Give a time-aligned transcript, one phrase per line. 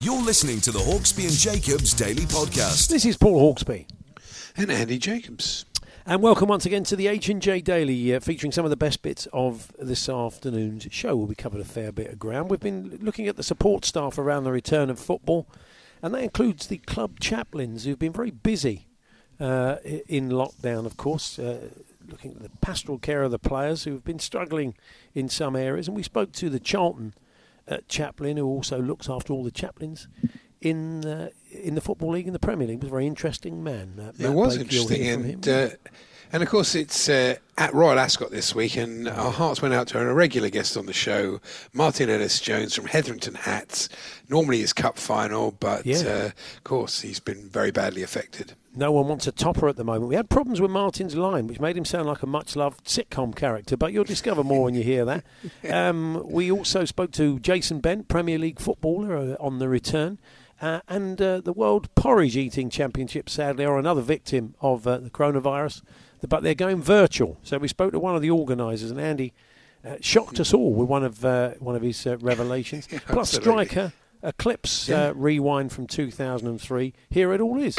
[0.00, 2.88] You're listening to the Hawksbee and Jacobs Daily Podcast.
[2.88, 3.84] This is Paul Hawksbee.
[4.56, 5.64] and Andy Jacobs.
[6.06, 9.26] And welcome once again to the H&J Daily, uh, featuring some of the best bits
[9.32, 11.16] of this afternoon's show.
[11.16, 12.48] We'll be covered a fair bit of ground.
[12.48, 15.48] We've been looking at the support staff around the return of football,
[16.00, 18.86] and that includes the club chaplains who've been very busy
[19.40, 21.70] uh, in lockdown, of course, uh,
[22.08, 24.76] looking at the pastoral care of the players who've been struggling
[25.12, 25.88] in some areas.
[25.88, 27.20] And we spoke to the Charlton uh,
[27.88, 30.08] chaplain, who also looks after all the chaplains
[30.60, 32.78] in uh, in the football league in the Premier League.
[32.78, 33.94] He was a very interesting man.
[33.98, 35.68] Uh, It was you'll interesting, and uh,
[36.32, 39.88] and of course it's uh, at Royal Ascot this week, and our hearts went out
[39.88, 41.40] to a regular guest on the show,
[41.72, 43.88] Martin Ellis Jones from Hetherington Hats.
[44.28, 45.98] Normally his cup final, but Yeah.
[46.06, 48.54] uh, of course he's been very badly affected.
[48.76, 50.08] No one wants a topper at the moment.
[50.08, 53.34] We had problems with Martin's line, which made him sound like a much loved sitcom
[53.34, 55.24] character, but you'll discover more when you hear that.
[55.68, 60.18] Um, we also spoke to Jason Bent, Premier League footballer, uh, on the return.
[60.60, 65.10] Uh, and uh, the World Porridge Eating Championship, sadly, are another victim of uh, the
[65.10, 65.82] coronavirus,
[66.26, 67.38] but they're going virtual.
[67.42, 69.32] So we spoke to one of the organisers, and Andy
[69.84, 72.88] uh, shocked us all with one of uh, one of his uh, revelations.
[73.06, 73.30] Plus.
[73.32, 75.08] Striker, Eclipse Yeah.
[75.08, 76.92] uh, rewind from 2003.
[77.10, 77.76] Here it all is.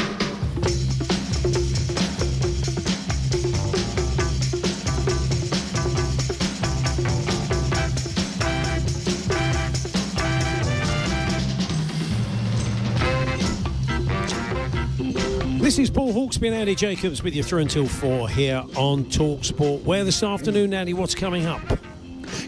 [15.70, 19.44] This is Paul Hawksbee and Andy Jacobs with you through until four here on Talk
[19.44, 19.84] Sport.
[19.84, 21.62] Where this afternoon, Andy, what's coming up?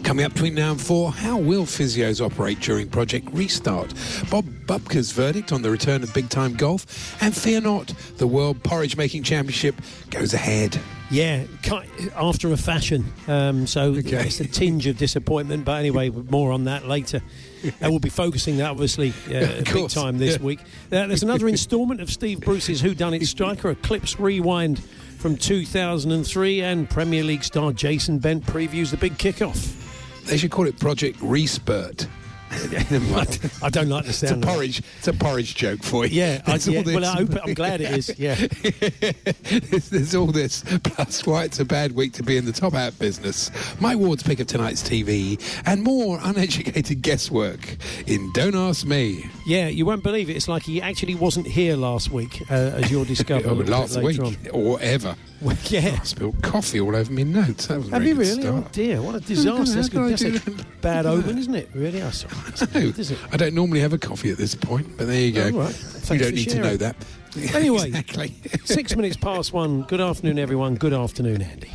[0.02, 3.94] Coming up between now and four, how will physios operate during Project Restart?
[4.28, 8.60] Bob Bubka's verdict on the return of big time golf, and fear not, the World
[8.64, 9.76] Porridge Making Championship
[10.10, 10.76] goes ahead.
[11.08, 11.44] Yeah,
[12.16, 13.04] after a fashion.
[13.28, 14.26] Um, so Okay.
[14.26, 17.22] it's a tinge of disappointment, but anyway, more on that later.
[17.80, 20.42] And we'll be focusing that obviously uh, big time this yeah.
[20.42, 20.60] week.
[20.60, 24.82] Uh, there's another instalment of Steve Bruce's Who Done It Striker, a clips rewind
[25.18, 29.78] from 2003, and Premier League star Jason Bent previews the big kickoff.
[30.26, 32.08] They should call it Project Respurt.
[33.62, 34.22] I don't like the sound.
[34.22, 34.44] It's a that.
[34.44, 34.82] porridge.
[34.98, 36.20] It's a porridge joke for you.
[36.20, 38.12] Yeah, I, yeah well, I hope, I'm glad it is.
[38.22, 38.34] Yeah.
[39.70, 40.62] there's, there's all this.
[40.84, 43.50] Plus, why it's a bad week to be in the top hat business.
[43.80, 47.76] Mike Ward's pick of tonight's TV and more uneducated guesswork
[48.06, 49.24] in Don't Ask Me.
[49.46, 50.36] Yeah, you won't believe it.
[50.36, 54.20] It's like he actually wasn't here last week, uh, as you'll discover Oh, last week
[54.20, 54.36] on.
[54.52, 55.16] or ever.
[55.46, 55.98] Well, yeah.
[56.00, 57.66] I spilled coffee all over me notes.
[57.66, 58.46] That was a Have you good really?
[58.48, 58.72] Oh start.
[58.72, 59.74] dear, what a disaster!
[59.74, 59.94] That's,
[60.24, 61.68] I that's a bad omen, isn't it?
[61.74, 62.00] Really?
[62.00, 62.34] Oh, sorry.
[62.48, 63.18] It's No, not, is it?
[63.32, 65.50] I don't normally have a coffee at this point, but there you go.
[65.52, 66.10] Oh, right.
[66.12, 66.96] You don't need to know that.
[67.54, 67.88] Anyway.
[67.88, 68.34] exactly.
[68.66, 69.82] Six minutes past one.
[69.84, 70.74] Good afternoon, everyone.
[70.74, 71.70] Good afternoon, Andy.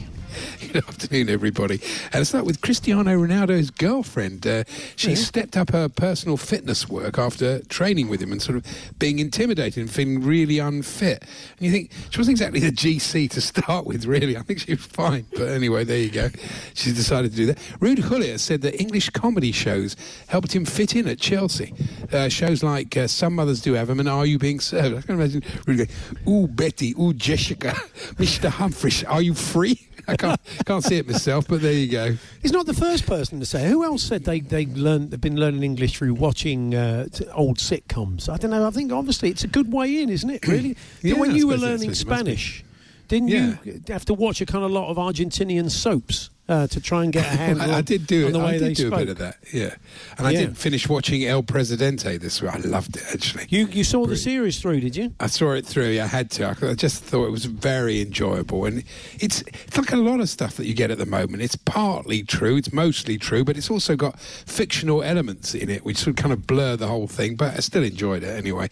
[0.59, 1.81] Good afternoon, everybody.
[2.05, 4.45] And let's start with Cristiano Ronaldo's girlfriend.
[4.45, 4.63] Uh,
[4.95, 8.65] she stepped up her personal fitness work after training with him and sort of
[8.99, 11.23] being intimidated and feeling really unfit.
[11.57, 14.37] And you think she wasn't exactly the GC to start with, really.
[14.37, 15.25] I think she was fine.
[15.31, 16.29] But anyway, there you go.
[16.75, 17.57] She's decided to do that.
[17.79, 19.95] Ruud Gullit said that English comedy shows
[20.27, 21.73] helped him fit in at Chelsea.
[22.11, 24.97] Uh, shows like uh, Some Mothers Do Have Have 'Em and Are You Being Served?
[24.97, 25.89] I can imagine Rude going,
[26.27, 27.71] Ooh, Betty, ooh, Jessica,
[28.17, 28.49] Mr.
[28.49, 29.86] Humphries, are you free?
[30.07, 32.15] I can't, can't see it myself, but there you go.
[32.41, 33.65] He's not the first person to say.
[33.65, 33.69] it.
[33.69, 38.29] Who else said they they learned they've been learning English through watching uh, old sitcoms?
[38.29, 38.65] I don't know.
[38.65, 40.47] I think obviously it's a good way in, isn't it?
[40.47, 40.75] Really.
[41.01, 42.13] Yeah, when I you were learning what it must be.
[42.13, 42.63] Spanish,
[43.07, 47.03] didn't you have to watch a kind of lot of Argentinian soaps uh, to try
[47.03, 47.71] and get a handle?
[47.71, 48.93] I, I did do on the way I they do spoke?
[48.93, 49.37] a bit of that.
[49.53, 49.75] Yeah,
[50.17, 50.39] and I Yeah.
[50.41, 52.51] did finish watching El Presidente this week.
[52.53, 53.45] I loved it actually.
[53.49, 55.13] You you saw the series through, did you?
[55.19, 55.99] I saw it through.
[55.99, 56.55] I had to.
[56.61, 58.83] I just thought it was very enjoyable, and
[59.19, 61.41] it's it's like a lot of stuff that you get at the moment.
[61.43, 62.57] It's partly true.
[62.57, 66.33] It's mostly true, but it's also got fictional elements in it, which sort of kind
[66.33, 67.35] of blur the whole thing.
[67.35, 68.69] But I still enjoyed it anyway.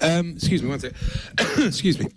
[0.00, 0.92] Um, excuse me, one sec.
[1.58, 2.08] excuse me.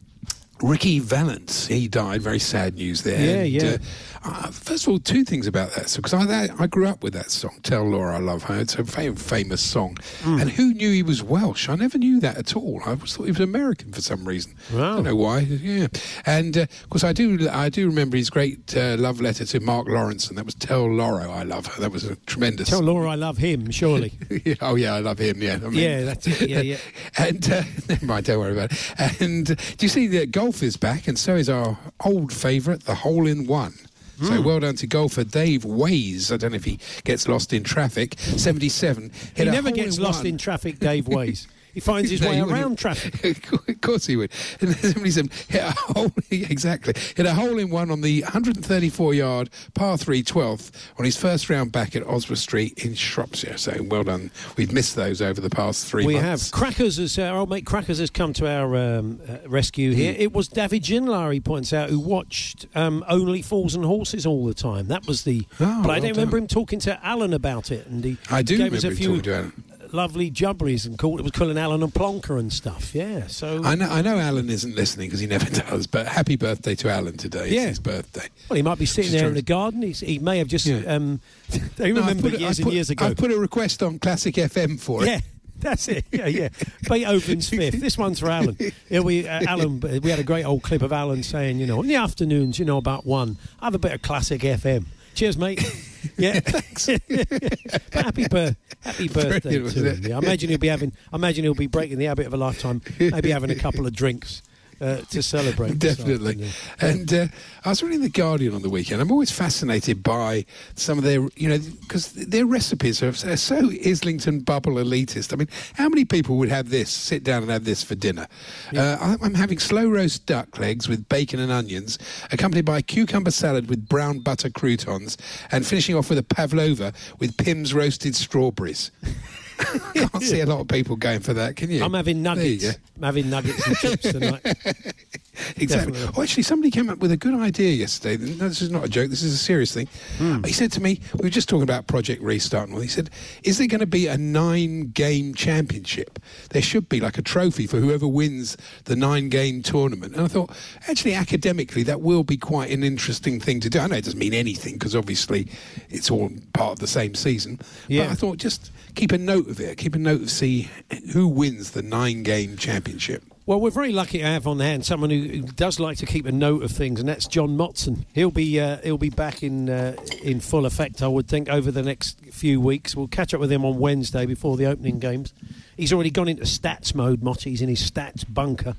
[0.61, 2.21] Ricky Valance, he died.
[2.21, 3.19] Very sad news there.
[3.19, 3.77] Yeah, yeah.
[4.23, 7.31] Uh, first of all, two things about that because I, I grew up with that
[7.31, 7.57] song.
[7.63, 8.59] Tell Laura I love her.
[8.59, 9.97] It's a fam- famous song.
[10.21, 10.39] Hmm.
[10.39, 11.69] And who knew he was Welsh?
[11.69, 12.81] I never knew that at all.
[12.85, 14.53] I always thought he was American for some reason.
[14.73, 15.39] I don't know why.
[15.39, 15.87] Yeah,
[16.25, 17.49] and uh, of course I do.
[17.49, 20.85] I do remember his great uh, love letter to Mark Lawrenson, and that was "Tell
[20.87, 22.69] Laura I love her." That was a tremendous.
[22.69, 24.13] Tell Laura I love him, surely.
[24.61, 25.41] oh yeah, I love him.
[25.41, 26.47] Yeah, I mean- Yeah, that's it.
[26.47, 26.77] Yeah, yeah.
[27.17, 29.21] and uh, never mind, don't worry about it.
[29.21, 32.81] And uh, do you see that golf is back, and so is our old favourite,
[32.83, 33.73] the hole in one.
[34.21, 34.27] Hmm.
[34.27, 36.31] So well done to golfer Dave Ways.
[36.31, 38.15] I don't know if he gets lost in traffic.
[38.19, 39.11] Seventy-seven.
[39.11, 40.27] He hit a never gets in lost one.
[40.27, 41.47] in traffic, Dave Ways.
[41.73, 42.57] He finds his No, way wouldn't.
[42.59, 43.51] around traffic.
[43.69, 44.31] of course he would.
[44.61, 49.13] And then 77 hit a hole, exactly, hit a hole in one on the 134
[49.13, 53.57] yard par 3 12th on his first round back at Oswestry in Shropshire.
[53.57, 54.31] So well done.
[54.57, 56.49] We've missed those over the past three We months.
[56.51, 56.51] have.
[56.59, 60.13] Crackers, has, uh, our old mate Crackers has come to our um, uh, rescue here.
[60.13, 60.21] Hmm.
[60.21, 64.45] It was David Ginola, he points out, who watched um, Only Fools and Horses all
[64.45, 64.87] the time.
[64.87, 65.45] That was the.
[65.59, 67.87] Oh, but I don't remember him talking to Alan about it.
[67.87, 69.53] And he I do gave us remember a him few talking to Alan.
[69.93, 72.93] Lovely jubberies and called it was calling Alan and Plonker and stuff.
[72.95, 73.61] Yeah, so.
[73.63, 76.89] I know, I know Alan isn't listening because he never does, but happy birthday to
[76.89, 77.49] Alan today.
[77.49, 77.61] Yeah.
[77.61, 78.27] It's his birthday.
[78.49, 79.81] well, he might be sitting there in the garden.
[79.81, 80.65] He's, he may have just.
[80.65, 80.81] Yeah.
[80.85, 81.21] Um,
[81.53, 83.05] I've remember years and put- years ago.
[83.05, 85.07] I've put a request on Classic FM for it.
[85.07, 85.19] Yeah,
[85.59, 86.05] that's it.
[86.11, 86.49] Yeah, yeah.
[86.89, 87.79] Beethoven's Fifth.
[87.79, 88.57] This one's for Alan.
[88.89, 89.79] Here we, uh, Alan.
[89.79, 92.65] We had a great old clip of Alan saying, you know, in the afternoons, you
[92.65, 94.85] know, about one, have a bit of classic FM.
[95.15, 95.63] Cheers, mate.
[96.17, 96.87] Yeah, thanks.
[96.87, 100.03] but happy, bir- happy birthday Brilliant, to him.
[100.03, 100.93] Yeah, I imagine he'll be having.
[101.13, 102.81] I imagine he'll be breaking the habit of a lifetime.
[102.99, 104.41] Maybe having a couple of drinks
[104.81, 105.77] uh, to celebrate.
[105.79, 106.49] Definitely.
[106.79, 107.27] And uh,
[107.63, 109.01] I was reading The Guardian on the weekend.
[109.01, 110.45] I'm always fascinated by
[110.75, 115.33] some of their, you know, because their recipes are, so Islington bubble elitist.
[115.33, 118.27] I mean, how many people would have this, sit down and have this for dinner?
[118.75, 121.99] Uh, I- I'm having slow roast duck legs with bacon and onions,
[122.31, 125.17] accompanied by cucumber salad with brown butter croutons,
[125.51, 128.91] and finishing off with a pavlova with Pimm's roasted strawberries.
[129.61, 131.83] I can't see a lot of people going for that, can you?
[131.83, 132.77] I'm having you nuggets.
[132.97, 134.41] I'm having nuggets and chips tonight.
[135.57, 135.93] Exactly.
[135.93, 136.15] Definitely.
[136.17, 138.23] Oh, actually, somebody came up with a good idea yesterday.
[138.35, 139.09] No, this is not a joke.
[139.09, 139.87] This is a serious thing.
[140.17, 140.43] Hmm.
[140.43, 142.81] He said to me, we were just talking about Project Restart and all.
[142.81, 143.09] He said,
[143.43, 146.19] is there going to be a nine-game championship?
[146.49, 150.15] There should be like a trophy for whoever wins the nine-game tournament.
[150.15, 150.51] And I thought,
[150.87, 153.79] actually, academically, that will be quite an interesting thing to do.
[153.79, 155.47] I know it doesn't mean anything because obviously
[155.89, 157.59] it's all part of the same season.
[157.87, 158.05] Yeah.
[158.05, 159.77] But I thought just keep a note of it.
[159.77, 160.69] Keep a note of see
[161.13, 163.23] who wins the nine-game championship.
[163.47, 166.31] Well, we're very lucky to have on hand someone who does like to keep a
[166.31, 168.05] note of things, and that's John Motson.
[168.13, 171.71] He'll be uh, he'll be back in uh, in full effect, I would think, over
[171.71, 172.95] the next few weeks.
[172.95, 175.33] We'll catch up with him on Wednesday before the opening games.
[175.75, 177.21] He's already gone into stats mode.
[177.21, 177.45] Motti.
[177.45, 178.75] He's in his stats bunker,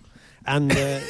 [0.46, 1.00] and uh,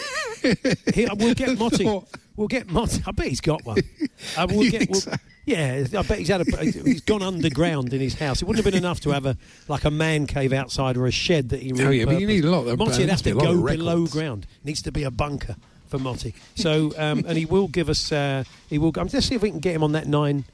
[0.94, 2.04] he, we'll get Motti.
[2.36, 3.02] We'll get Motti.
[3.06, 3.78] I bet he's got one.
[4.36, 4.88] Uh, we'll get.
[4.88, 5.12] we'll- so?
[5.44, 6.64] Yeah, I bet he's had a.
[6.64, 8.40] He's gone underground in his house.
[8.40, 9.36] It wouldn't have been enough to have a
[9.66, 11.72] like a man cave outside or a shed that he.
[11.72, 14.06] Oh, yeah, but you need a lot of- Motti there would have to go below
[14.06, 14.46] ground.
[14.62, 15.56] Needs to be a bunker
[15.88, 16.34] for Motti.
[16.54, 18.12] So, um, and he will give us.
[18.12, 18.92] Uh, he will.
[18.96, 20.44] Um, let's see if we can get him on that nine,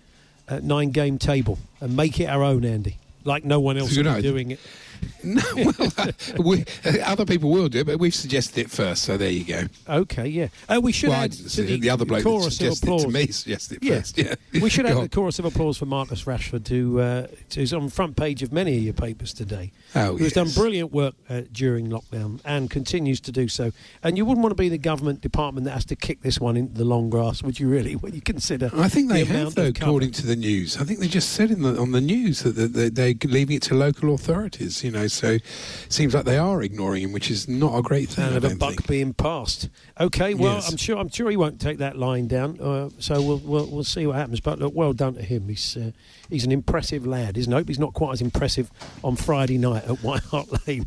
[0.49, 2.97] uh, nine game table and make it our own, Andy.
[3.25, 4.61] Like no one else be doing it.
[5.25, 6.13] No, well, uh,
[6.43, 9.45] we, uh, other people will do it, but we've suggested it first, so there you
[9.45, 9.65] go.
[9.89, 10.49] Okay, yeah.
[10.69, 13.27] Uh, we should well, add the, the other bloke that chorus of suggested to me
[13.27, 13.97] suggested it Yeah.
[13.97, 14.17] first.
[14.17, 15.03] Yeah, We should on.
[15.03, 18.53] the chorus of applause for Marcus Rashford, who uh, who's on the front page of
[18.53, 19.73] many of your papers today.
[19.95, 23.73] Oh, who has done brilliant work uh, during lockdown and continues to do so.
[24.03, 26.57] And you wouldn't want to be the government department that has to kick this one
[26.57, 27.69] into the long grass, would you?
[27.69, 28.71] Really, when you consider?
[28.75, 30.77] I think they the have, though, according to the news.
[30.79, 33.57] I think they just said in the, on the news that they, they, they're leaving
[33.57, 34.81] it to local authorities.
[34.89, 35.43] You know, so it
[35.91, 38.29] seems like they are ignoring him, which is not a great thing.
[38.29, 38.87] and of a buck think.
[38.89, 39.69] being passed.
[40.01, 40.71] Okay, well, Yes.
[40.71, 42.59] I'm sure I'm sure he won't take that line down.
[42.59, 44.41] Uh, so we'll, we'll we'll see what happens.
[44.41, 45.49] But look, well done to him.
[45.49, 45.91] He's uh,
[46.31, 47.65] he's an impressive lad, isn't he?
[47.67, 48.71] He's not quite as impressive
[49.05, 50.87] on Friday night at White Hart Lane.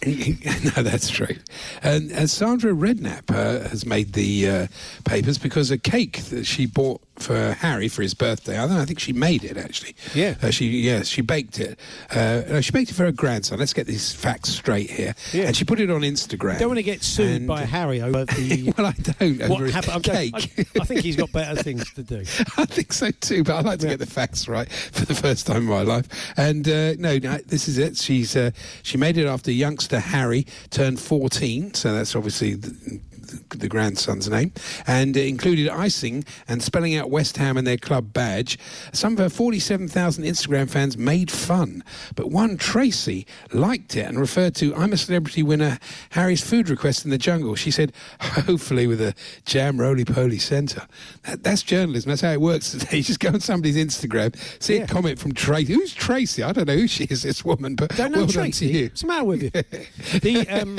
[0.06, 1.34] no, that's true.
[1.82, 4.66] And, and Sandra Redknapp uh, has made the uh,
[5.04, 8.56] papers because a cake that she bought for Harry for his birthday.
[8.56, 9.94] I, don't know, I think she made it actually.
[10.14, 10.34] Yeah.
[10.42, 11.78] uh, she yes she baked it.
[12.10, 13.58] Uh, no, she baked it for her grandson.
[13.58, 15.14] Let's get these facts straight here.
[15.32, 15.44] Yeah.
[15.44, 16.58] And she put it on Instagram.
[16.58, 18.72] Don't want to get sued And- by Harry over the.
[18.76, 19.38] well, I don't.
[19.40, 20.04] what over a happened?
[20.04, 20.34] Cake.
[20.76, 22.18] I, I think he's got better things to do.
[22.56, 23.92] I think so too, but I like to Yeah.
[23.92, 26.06] get the facts right for the first time in my life.
[26.36, 27.96] And uh, no, no, this is it.
[27.96, 28.50] She's uh,
[28.82, 33.00] she made it after youngster Harry turned 14, so that's obviously th-
[33.50, 34.52] the grandson's name,
[34.86, 38.58] and included icing and spelling out West Ham and their club badge.
[38.92, 41.82] Some of her 47,000 Instagram fans made fun,
[42.14, 45.78] but one, Tracy, liked it and referred to I'm a Celebrity winner
[46.10, 47.54] Harry's food request in the jungle.
[47.54, 50.86] She said, hopefully with a jam roly poly centre.
[51.24, 52.10] That, that's journalism.
[52.10, 52.88] That's how it works today.
[52.98, 54.82] You just go on somebody's Instagram, see Yeah.
[54.84, 55.72] a comment from Tracy.
[55.74, 56.42] Who's Tracy?
[56.42, 58.66] I don't know who she is, this woman, but Don't know well Tracy.
[58.66, 58.84] done to you.
[58.88, 59.50] What's the matter with you?
[60.20, 60.78] the, um,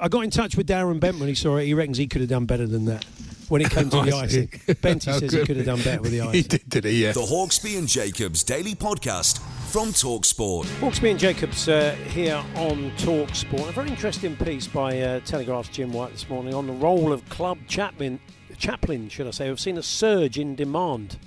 [0.00, 1.66] I got in touch with Darren Bent when he saw it.
[1.66, 3.04] He reckons he could have done better than that
[3.48, 4.48] when it came to the I icing.
[4.50, 4.74] see.
[4.74, 7.02] Benty says he could have done better with the He did, did he?
[7.04, 7.12] Yeah.
[7.12, 9.40] The Hawksbee and Jacobs Daily Podcast
[9.70, 10.64] from Talksport.
[10.80, 13.68] Hawksbee and Jacobs uh, here on Talk Sport.
[13.68, 17.28] A very interesting piece by uh, Telegraph's Jim White this morning on the role of
[17.28, 18.20] club chaplain,
[18.56, 19.48] chaplain, should I say.
[19.48, 21.18] We've seen a surge in demand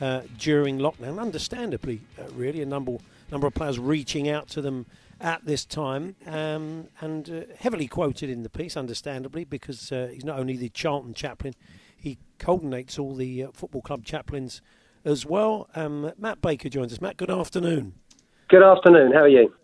[0.00, 2.62] uh, during lockdown, understandably, uh, really.
[2.62, 2.98] A number
[3.30, 4.84] number of players reaching out to them
[5.22, 10.24] at this time, um, and uh, heavily quoted in the piece, understandably, because uh, he's
[10.24, 11.54] not only the Charlton chaplain,
[11.96, 14.60] he coordinates all the uh, football club chaplains
[15.04, 15.68] as well.
[15.76, 17.00] Um, Matt Baker joins us.
[17.00, 17.94] Matt, good afternoon.
[18.48, 19.12] Good afternoon.
[19.12, 19.54] How are you?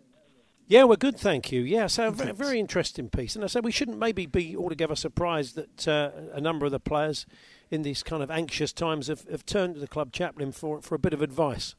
[0.68, 1.62] Yeah, we're good, thank you.
[1.62, 3.34] Yeah, so a very, very interesting piece.
[3.34, 6.78] And I said we shouldn't maybe be altogether surprised that uh, a number of the
[6.78, 7.26] players
[7.70, 10.94] in these kind of anxious times have, have turned to the club chaplain for, for
[10.94, 11.74] a bit of advice.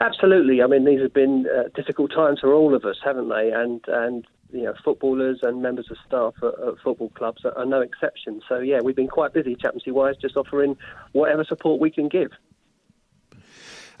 [0.00, 0.62] Absolutely.
[0.62, 3.50] I mean, these have been uh, difficult times for all of us, haven't they?
[3.52, 7.64] And and you know, footballers and members of staff at, at football clubs are, are
[7.64, 8.42] no exception.
[8.48, 10.76] So yeah, we've been quite busy, chaplaincy wise, just offering
[11.12, 12.30] whatever support we can give.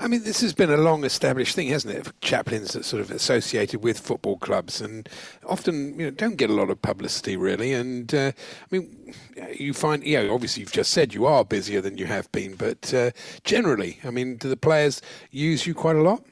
[0.00, 2.12] I mean, this has been a long established thing, hasn't it?
[2.20, 5.08] Chaplains that sort of associated with football clubs and
[5.46, 7.72] often you know, don't get a lot of publicity, really.
[7.72, 9.14] And uh, I mean,
[9.58, 12.92] you find, yeah, obviously you've just said you are busier than you have been, but
[12.92, 13.10] uh,
[13.44, 16.24] generally, I mean, do the players use you quite a lot?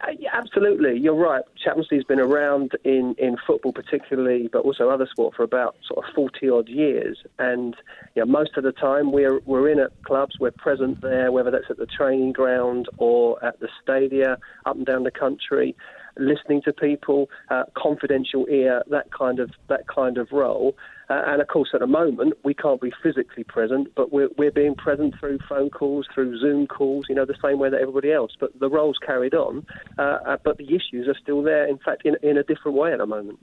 [0.00, 1.44] Uh, yeah, absolutely, you're right.
[1.62, 6.12] Chaplaincy's been around in, in football particularly, but also other sport for about sort of
[6.14, 7.18] forty odd years.
[7.38, 7.76] And
[8.14, 11.50] you know, most of the time we're we're in at clubs, we're present there, whether
[11.50, 14.36] that's at the training ground or at the stadia,
[14.66, 15.76] up and down the country,
[16.18, 20.76] listening to people, uh, confidential ear, that kind of that kind of role.
[21.10, 24.50] Uh, and of course, at the moment, we can't be physically present, but we're, we're
[24.50, 28.10] being present through phone calls, through Zoom calls, you know, the same way that everybody
[28.12, 28.32] else.
[28.38, 29.66] But the role's carried on,
[29.98, 32.92] uh, uh, but the issues are still there, in fact, in, in a different way
[32.92, 33.38] at the moment.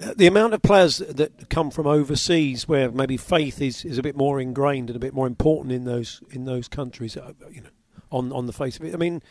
[0.00, 4.02] Uh, the amount of players that come from overseas, where maybe faith is, is a
[4.02, 7.60] bit more ingrained and a bit more important in those in those countries, uh, you
[7.60, 7.68] know,
[8.10, 8.94] on on the face of it.
[8.94, 9.22] I mean,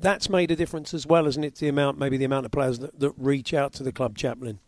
[0.00, 1.56] that's made a difference as well, isn't it?
[1.56, 4.58] The amount, maybe the amount of players that, that reach out to the club chaplain.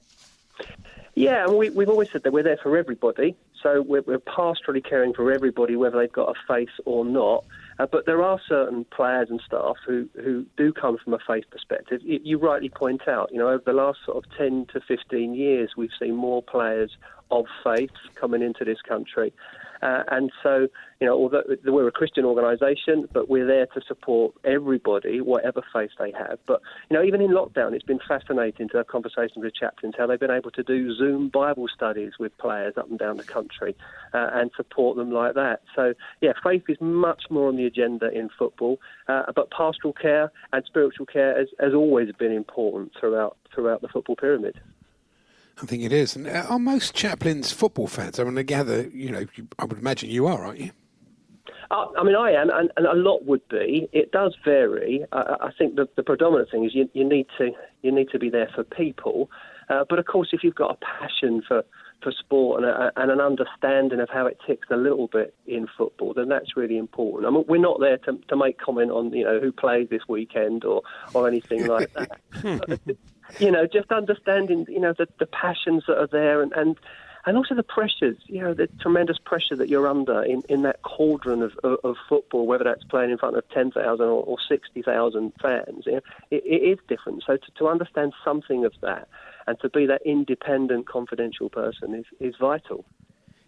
[1.14, 3.36] Yeah, we, we've always said that we're there for everybody.
[3.62, 7.44] So we're, we're pastorally caring for everybody, whether they've got a faith or not.
[7.78, 11.44] Uh, but there are certain players and staff who, who do come from a faith
[11.50, 12.00] perspective.
[12.02, 15.34] You, you rightly point out, you know, over the last sort of 10 to 15
[15.34, 16.96] years, we've seen more players
[17.30, 19.32] of faith coming into this country.
[19.84, 20.66] Uh, and so,
[21.00, 25.90] you know, although we're a Christian organisation, but we're there to support everybody, whatever faith
[25.98, 26.38] they have.
[26.46, 30.06] But, you know, even in lockdown, it's been fascinating to have conversations with chaplains, how
[30.06, 33.76] they've been able to do Zoom Bible studies with players up and down the country
[34.14, 35.60] uh, and support them like that.
[35.76, 40.32] So, yeah, faith is much more on the agenda in football, uh, but pastoral care
[40.54, 44.58] and spiritual care has, has always been important throughout throughout the football pyramid.
[45.62, 46.16] I think it is.
[46.16, 48.18] And uh, are most chaplains football fans?
[48.18, 50.70] I mean, I gather, you know, you, I would imagine you are, aren't you?
[51.70, 53.88] Uh, I mean, I am, and, and a lot would be.
[53.92, 55.04] It does vary.
[55.12, 57.50] Uh, I think the, the predominant thing is you, you need to
[57.82, 59.30] you need to be there for people.
[59.68, 61.64] Uh, but of course, if you've got a passion for,
[62.02, 65.66] for sport and, a, and an understanding of how it ticks a little bit in
[65.76, 67.26] football, then that's really important.
[67.26, 70.02] I mean, we're not there to, to make comment on you know who plays this
[70.08, 70.82] weekend or,
[71.14, 72.20] or anything like that.
[73.38, 76.52] You know, just understanding you know the, the passions that are there and.
[76.52, 76.78] and
[77.26, 80.82] and also the pressures, you know, the tremendous pressure that you're under in, in that
[80.82, 85.32] cauldron of, of, of football, whether that's playing in front of 10,000 or, or 60,000
[85.40, 86.00] fans, you know,
[86.30, 87.22] it, it is different.
[87.26, 89.08] So to, to understand something of that
[89.46, 92.84] and to be that independent, confidential person is, is vital.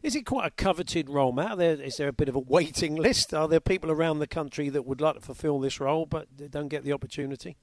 [0.03, 1.51] Is it quite a coveted role, Matt?
[1.51, 3.35] Are there, is there a bit of a waiting list?
[3.35, 6.69] Are there people around the country that would like to fulfil this role but don't
[6.69, 7.57] get the opportunity?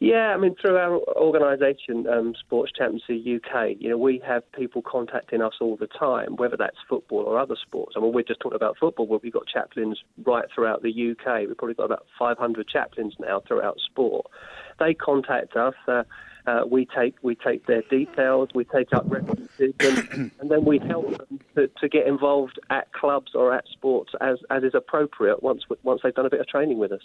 [0.00, 4.82] Yeah, I mean, through our organisation, um, Sports Chaplaincy UK, you know, we have people
[4.82, 7.94] contacting us all the time, whether that's football or other sports.
[7.96, 11.46] I mean, we're just talking about football, but we've got chaplains right throughout the UK.
[11.46, 14.26] We've probably got about 500 chaplains now throughout sport.
[14.78, 15.74] They contact us.
[15.86, 16.02] Uh,
[16.46, 20.78] uh, we take we take their details, we take up references, and, and then we
[20.78, 25.42] help them to, to get involved at clubs or at sports as, as is appropriate
[25.42, 27.00] once once they've done a bit of training with us.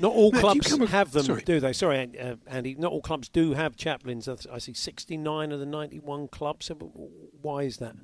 [0.00, 1.42] Not all Matt, clubs ac- have them, sorry.
[1.42, 1.72] do they?
[1.72, 2.74] Sorry, uh, Andy.
[2.74, 4.28] Not all clubs do have chaplains.
[4.28, 6.66] I I see 69 of the 91 clubs.
[6.66, 7.94] So Why is that?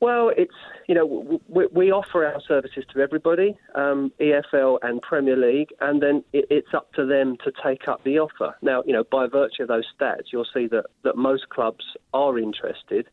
[0.00, 0.52] Well, it's
[0.86, 5.70] you know w- w- we offer our services to everybody, um, EFL and Premier League,
[5.80, 8.54] and then it, it's up to them to take up the offer.
[8.60, 12.38] Now, you know, by virtue of those stats, you'll see that that most clubs are
[12.38, 13.06] interested,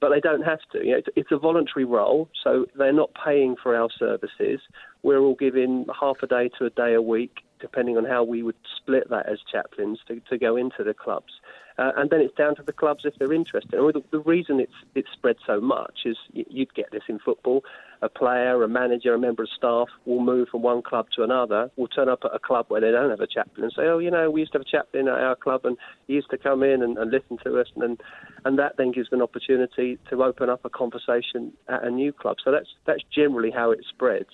[0.00, 0.84] but they don't have to.
[0.84, 4.60] You know, it's, it's a voluntary role, so they're not paying for our services.
[5.02, 8.42] We're all giving half a day to a day a week, depending on how we
[8.42, 11.32] would split that as chaplains to, to go into the clubs.
[11.78, 13.74] Uh, and then it's down to the clubs if they're interested.
[13.74, 17.64] And the, the reason it's it's spread so much is you'd get this in football.
[18.00, 21.70] A player, a manager, a member of staff will move from one club to another.
[21.76, 23.98] Will turn up at a club where they don't have a chaplain and say, "Oh,
[23.98, 26.38] you know, we used to have a chaplain at our club, and he used to
[26.38, 28.00] come in and, and listen to us." And
[28.46, 32.38] and that then gives an opportunity to open up a conversation at a new club.
[32.42, 34.32] So that's that's generally how it spreads,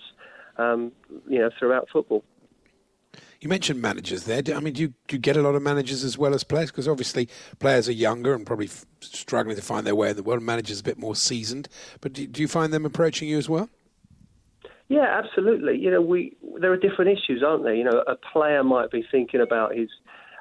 [0.59, 0.93] um,
[1.29, 2.23] you know, throughout football.
[3.43, 4.41] You mentioned managers there.
[4.55, 6.71] I mean, do you, do you get a lot of managers as well as players?
[6.71, 10.23] Because obviously players are younger and probably f- struggling to find their way in the
[10.23, 10.45] world.
[10.45, 11.69] Managers a bit more seasoned.
[12.01, 13.69] But do, do you find them approaching you as well?
[14.87, 15.77] Yeah, absolutely.
[15.77, 17.75] You know, we there are different issues, aren't there?
[17.75, 19.89] You know, a player might be thinking about his,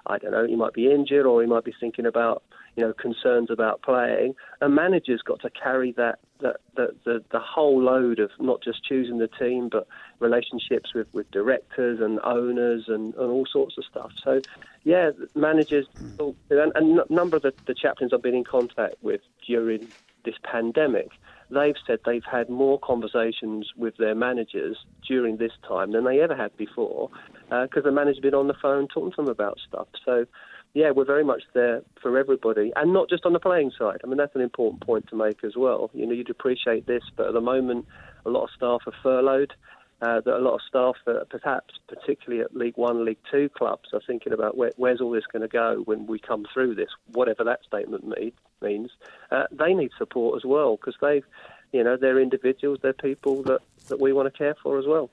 [0.05, 2.43] I don't know, he might be injured, or he might be thinking about,
[2.75, 4.34] you know, concerns about playing.
[4.62, 8.84] A manager's got to carry that that the the, the whole load of not just
[8.84, 9.88] choosing the team, but
[10.20, 14.12] relationships with, with directors and owners and, and all sorts of stuff.
[14.24, 14.42] So,
[14.84, 15.88] yeah, managers
[16.20, 19.88] and, and a number of the, the chaplains I've been in contact with during
[20.24, 21.10] this pandemic,
[21.50, 26.36] they've said they've had more conversations with their managers during this time than they ever
[26.36, 27.10] had before
[27.51, 29.88] uh, because the manager's been on the phone talking to them about stuff.
[30.06, 30.25] So,
[30.74, 34.01] yeah, we're very much there for everybody, and not just on the playing side.
[34.04, 35.90] I mean, that's an important point to make as well.
[35.94, 37.86] You know, you'd appreciate this, but at the moment,
[38.25, 39.54] a lot of staff are furloughed.
[40.01, 40.96] Uh, that a lot of staff,
[41.30, 45.28] perhaps particularly at League One, League Two clubs, are thinking about where, where's all this
[45.32, 48.32] going to go when we come through this, whatever that statement mean,
[48.63, 48.90] means.
[49.30, 51.25] Uh, they need support as well because they've,
[51.72, 53.60] you know, they're individuals, they're people that,
[53.90, 55.12] that we want to care for as well.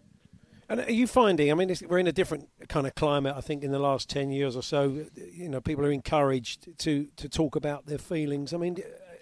[0.68, 1.50] And are you finding?
[1.50, 3.34] I mean, we're in a different kind of climate.
[3.36, 7.08] I think in the last ten years or so, you know, people are encouraged to
[7.16, 8.52] to talk about their feelings.
[8.52, 8.76] I mean,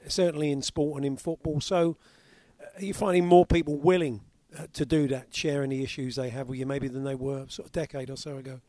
[0.09, 1.61] certainly in sport and in football.
[1.61, 1.97] So,
[2.77, 4.23] are you finding more people willing
[4.59, 7.47] uh, to do that, sharing the issues they have with you, maybe than they were
[7.49, 8.61] sort of a decade or so ago?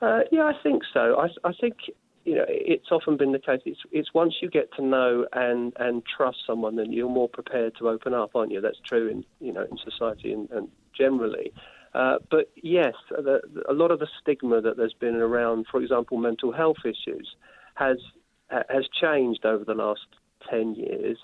[0.00, 1.16] Uh, yeah, I think so.
[1.18, 1.74] I, I think
[2.24, 3.60] you know it's often been the case.
[3.64, 7.74] It's it's once you get to know and and trust someone, then you're more prepared
[7.78, 8.60] to open up, aren't you?
[8.60, 11.52] That's true in you know in society and, and generally.
[11.94, 15.80] Uh, but yes, the, the, a lot of the stigma that there's been around, for
[15.80, 17.34] example, mental health issues,
[17.74, 17.98] has
[18.48, 20.06] has changed over the last
[20.48, 21.18] ten years.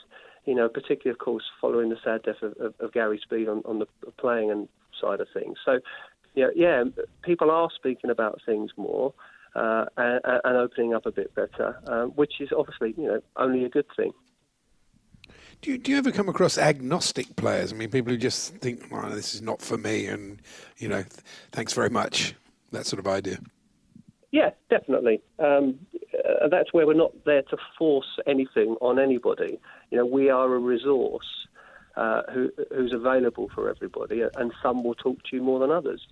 [0.44, 3.62] You know, particularly, of course, following the sad death of, of, of Gary Speed on,
[3.66, 3.87] on the
[4.18, 4.66] playing and
[4.99, 5.59] side of things.
[5.62, 5.81] So,
[6.35, 6.85] yeah, yeah,
[7.23, 9.12] people are speaking about things more
[9.59, 13.64] uh, and, and opening up a bit better, uh, which is obviously, you know, only
[13.64, 14.12] a good thing.
[15.61, 17.73] Do you, do you ever come across agnostic players?
[17.73, 20.40] I mean, people who just think, oh, this is not for me, and,
[20.79, 21.03] you know,
[21.51, 22.35] thanks very much,
[22.71, 23.38] that sort of idea.
[24.31, 25.21] Yeah, definitely.
[25.38, 25.81] Um,
[26.14, 29.59] uh, that's where we're not there to force anything on anybody.
[29.90, 31.27] You know, we are a resource
[31.97, 36.07] uh, who, who's available for everybody, and some will talk to you more than others.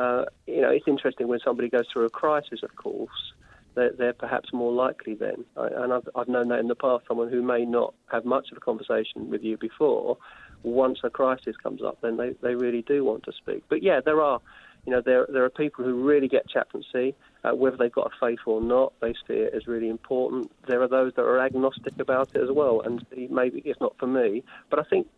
[0.00, 3.34] Uh, you know, it's interesting when somebody goes through a crisis, of course,
[3.74, 5.44] they're, they're perhaps more likely then.
[5.58, 8.50] I, and I've, I've known that in the past, someone who may not have much
[8.50, 10.16] of a conversation with you before,
[10.62, 13.62] once a crisis comes up, then they, they really do want to speak.
[13.68, 14.40] But yeah, there are,
[14.86, 18.26] you know, there, there are people who really get chaplaincy, uh, whether they've got a
[18.26, 20.50] faith or not, they see it as really important.
[20.66, 24.06] There are those that are agnostic about it as well, and maybe it's not for
[24.06, 24.44] me.
[24.70, 25.08] But I think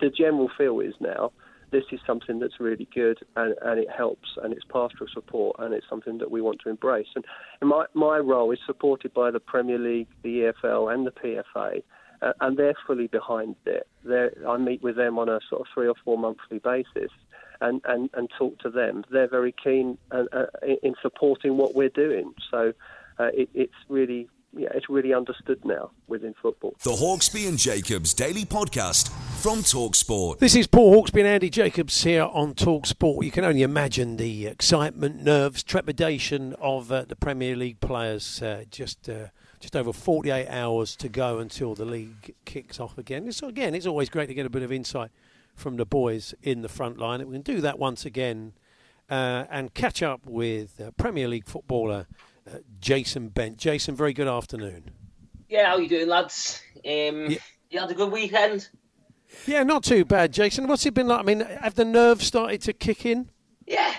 [0.00, 1.32] the general feel is now
[1.70, 5.74] this is something that's really good and, and it helps and it's pastoral support and
[5.74, 7.08] it's something that we want to embrace.
[7.14, 7.24] And,
[7.62, 11.82] my, my role is supported by the Premier League, the EFL, and the PFA.
[12.20, 13.86] Uh, and they're fully behind it.
[14.02, 17.12] They're, I meet with them on a sort of three or four monthly basis
[17.60, 19.04] and, and, and talk to them.
[19.10, 20.46] They're very keen uh, uh,
[20.82, 22.34] in supporting what we're doing.
[22.50, 22.72] So
[23.18, 26.74] uh, it, it's really yeah, it's really understood now within football.
[26.82, 29.10] The Hawksbee and Jacobs Daily Podcast
[29.42, 30.38] from Talksport.
[30.38, 33.24] This is Paul Hawksbee and Andy Jacobs here on Talk Sport.
[33.24, 38.42] You can only imagine the excitement, nerves, trepidation of uh, the Premier League players.
[38.42, 39.26] Uh, just uh,
[39.60, 43.30] just over 48 hours to go until the league kicks off again.
[43.32, 45.10] So again, it's always great to get a bit of insight
[45.54, 47.26] from the boys in the front line.
[47.26, 48.52] We can do that once again
[49.10, 52.06] uh, and catch up with uh, Premier League footballer
[52.48, 53.56] uh, Jason Bent.
[53.58, 54.90] Jason, very good afternoon.
[55.48, 56.62] Yeah, how are you doing, lads?
[56.76, 57.38] Um, Yeah.
[57.70, 58.68] You had a good weekend?
[59.46, 60.66] Yeah, not too bad, Jason.
[60.66, 61.20] What's it been like?
[61.20, 63.30] I mean, have the nerves started to kick in?
[63.66, 63.92] Yeah,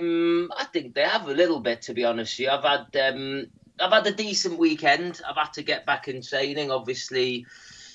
[0.00, 1.82] um, I think they have a little bit.
[1.82, 3.46] To be honest, with you, I've had um,
[3.78, 5.20] I've had a decent weekend.
[5.28, 6.70] I've had to get back in training.
[6.70, 7.44] Obviously,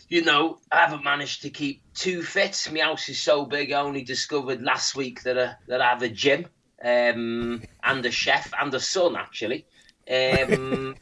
[0.07, 2.69] you know, I haven't managed to keep too fit.
[2.71, 3.71] My house is so big.
[3.71, 6.45] I only discovered last week that I, that I have a gym
[6.83, 9.65] um, and a chef and a son actually.
[10.09, 10.95] Um,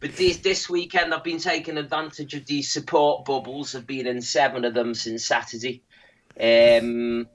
[0.00, 3.74] but this this weekend, I've been taking advantage of these support bubbles.
[3.74, 5.82] I've been in seven of them since Saturday.
[6.38, 7.28] Um,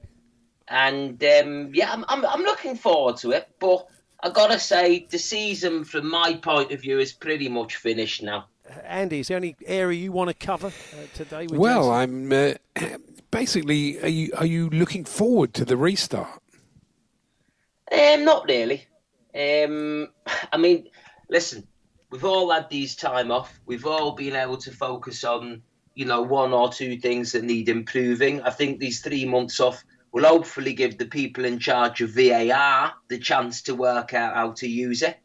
[0.68, 3.48] and um, yeah, I'm, I'm, I'm looking forward to it.
[3.58, 3.86] But
[4.22, 8.46] I gotta say, the season, from my point of view, is pretty much finished now.
[8.84, 11.46] Andy, is there any area you want to cover uh, today?
[11.48, 12.32] With Well, Jason?
[12.32, 12.96] I'm uh,
[13.30, 14.00] basically.
[14.00, 16.40] Are you are you looking forward to the restart?
[17.90, 18.86] Um, not really.
[19.34, 20.08] Um,
[20.52, 20.88] I mean,
[21.28, 21.66] listen,
[22.10, 23.60] we've all had these time off.
[23.66, 25.62] We've all been able to focus on,
[25.94, 28.42] you know, one or two things that need improving.
[28.42, 32.92] I think these three months off will hopefully give the people in charge of VAR
[33.08, 35.16] the chance to work out how to use it.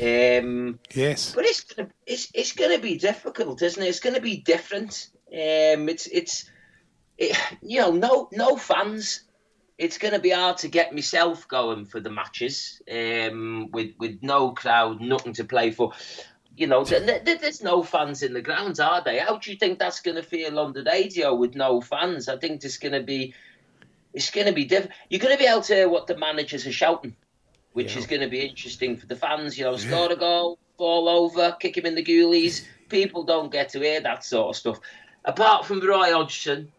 [0.00, 1.32] Um, Yes.
[1.34, 3.88] but it's gonna, it's it's going to be difficult, isn't it?
[3.88, 5.08] It's going to be different.
[5.32, 6.48] Um, it's it's
[7.18, 9.24] it, you know no no fans.
[9.80, 14.18] It's going to be hard to get myself going for the matches um, with with
[14.22, 15.92] no crowd, nothing to play for.
[16.56, 19.18] You know, th- th- there's no fans in the grounds, are they?
[19.18, 22.28] How do you think that's going to feel on the radio with no fans?
[22.28, 23.34] I think it's going to be
[24.12, 24.92] it's going to be different.
[25.08, 27.16] You're going to be able to hear what the managers are shouting
[27.72, 29.58] which is going to be interesting for the fans.
[29.58, 32.64] You know, score a goal, fall over, kick him in the ghoulies.
[32.88, 34.80] People don't get to hear that sort of stuff.
[35.24, 36.72] Apart from Roy Hodgson,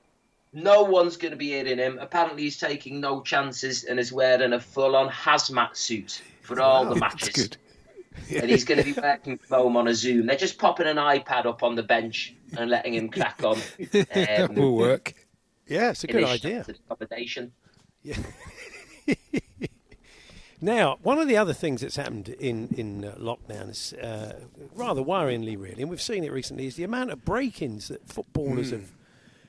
[0.54, 1.98] no one's going to be hitting him.
[2.00, 6.96] Apparently, he's taking no chances and is wearing a full-on hazmat suit for all the
[6.96, 7.30] That's matches.
[7.30, 7.58] good.
[8.36, 10.26] And he's going to be working from home on a Zoom.
[10.26, 13.58] They're just popping an iPad up on the bench and letting him crack on.
[13.94, 15.14] that um, will work.
[15.66, 16.66] yeah, it's a good idea.
[16.68, 17.54] accommodation.
[20.64, 24.42] Now, one of the other things that's happened in in uh, lockdown is uh,
[24.76, 28.70] rather worryingly, really, and we've seen it recently, is the amount of break-ins that footballers
[28.70, 28.92] have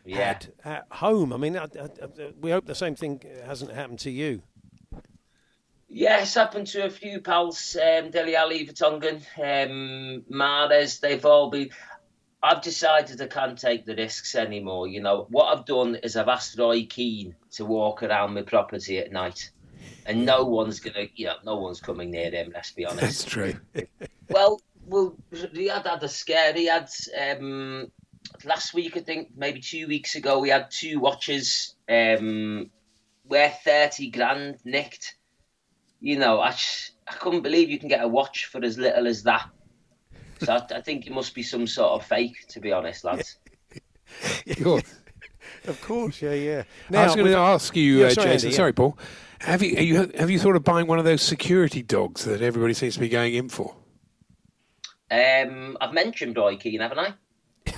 [0.04, 0.26] Yeah.
[0.26, 1.32] had at home.
[1.32, 1.88] I mean, I, I,
[2.40, 4.42] we hope the same thing hasn't happened to you.
[5.88, 7.76] Yeah, it's happened to a few pals.
[7.76, 11.70] Um, Dele Alli, Vertonghen, um, Mahrez, they've all been.
[12.42, 14.88] I've decided I can't take the risks anymore.
[14.88, 18.98] You know, what I've done is I've asked Roy Keane to walk around my property
[18.98, 19.50] at night.
[20.06, 23.00] And no one's going to, you know, no one's coming near him, let's be honest.
[23.00, 23.54] That's true.
[24.28, 26.52] Well, well, Riyad had a scare.
[26.52, 26.88] He had
[27.38, 27.92] um,
[28.44, 32.70] last week, I think, maybe two weeks ago, we had two watches um,
[33.24, 35.16] where thirty grand nicked.
[36.00, 39.06] You know, I just, I couldn't believe you can get a watch for as little
[39.06, 39.48] as that.
[40.40, 43.38] So I, I think it must be some sort of fake, to be honest, lads.
[44.58, 44.82] Sure.
[45.66, 46.62] Of course, yeah, yeah.
[46.90, 48.48] Now, I was going to ask you, Yeah, uh, sorry, Jason.
[48.48, 48.56] Andy, yeah.
[48.56, 48.98] Sorry, Paul.
[49.40, 52.42] Have you, are you have you thought of buying one of those security dogs that
[52.42, 53.74] everybody seems to be going in for?
[55.10, 57.14] Um, I've mentioned Roy Keane, haven't I?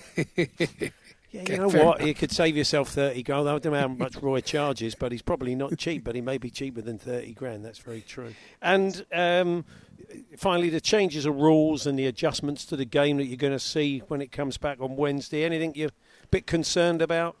[1.36, 2.06] Yeah, you know fair what?
[2.06, 3.48] You could save yourself thirty grand.
[3.48, 6.04] I don't know how much Roy charges, but he's probably not cheap.
[6.04, 7.64] But he may be cheaper than thirty grand.
[7.64, 8.34] That's very true.
[8.62, 9.64] And um,
[10.36, 13.58] finally, the changes of rules and the adjustments to the game that you're going to
[13.58, 15.44] see when it comes back on Wednesday.
[15.44, 17.36] Anything you're a bit concerned about?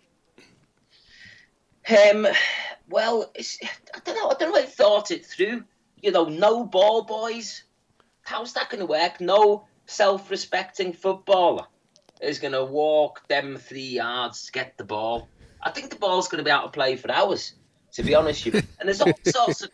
[1.88, 2.26] Um,
[2.88, 3.58] well, it's,
[3.94, 4.28] I don't know.
[4.28, 4.60] I don't know.
[4.60, 5.64] I thought it through.
[6.02, 7.62] You know, no ball boys.
[8.22, 9.20] How's that going to work?
[9.20, 11.66] No self-respecting footballer
[12.20, 15.28] is going to walk them three yards to get the ball.
[15.62, 17.54] I think the ball's going to be out of play for hours.
[17.92, 19.70] To be honest with you, and there's all sorts of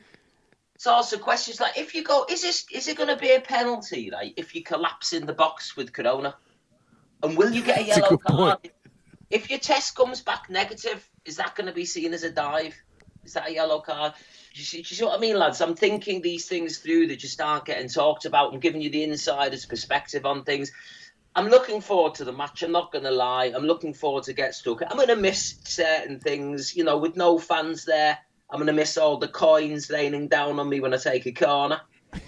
[0.79, 3.41] sorts of questions like if you go, is this is it going to be a
[3.41, 4.11] penalty?
[4.13, 6.37] Like if you collapse in the box with Corona,
[7.23, 8.25] and will you get a That's a yellow point.
[8.25, 8.71] card?
[9.31, 12.75] If your test comes back negative, is that going to be seen as a dive?
[13.25, 14.13] Is that a yellow card?
[14.55, 15.61] Do you, see, do you see what I mean, lads?
[15.61, 18.53] I'm thinking these things through that just aren't getting talked about.
[18.53, 20.73] I'm giving you the insider's perspective on things.
[21.35, 22.63] I'm looking forward to the match.
[22.63, 23.53] I'm not going to lie.
[23.55, 24.83] I'm looking forward to get stuck.
[24.83, 28.19] I'm going to miss certain things, you know, with no fans there.
[28.51, 31.33] I'm going to miss all the coins raining down on me when I take a
[31.33, 31.81] corner.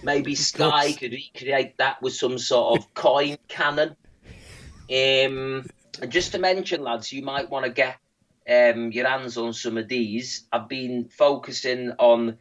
[0.03, 3.91] Maybe Sky could recreate that with some sort of coin cannon.
[4.91, 5.67] Um,
[6.01, 7.99] and just to mention, lads, you might want to get
[8.49, 10.47] um, your hands on some of these.
[10.51, 12.39] I've been focusing on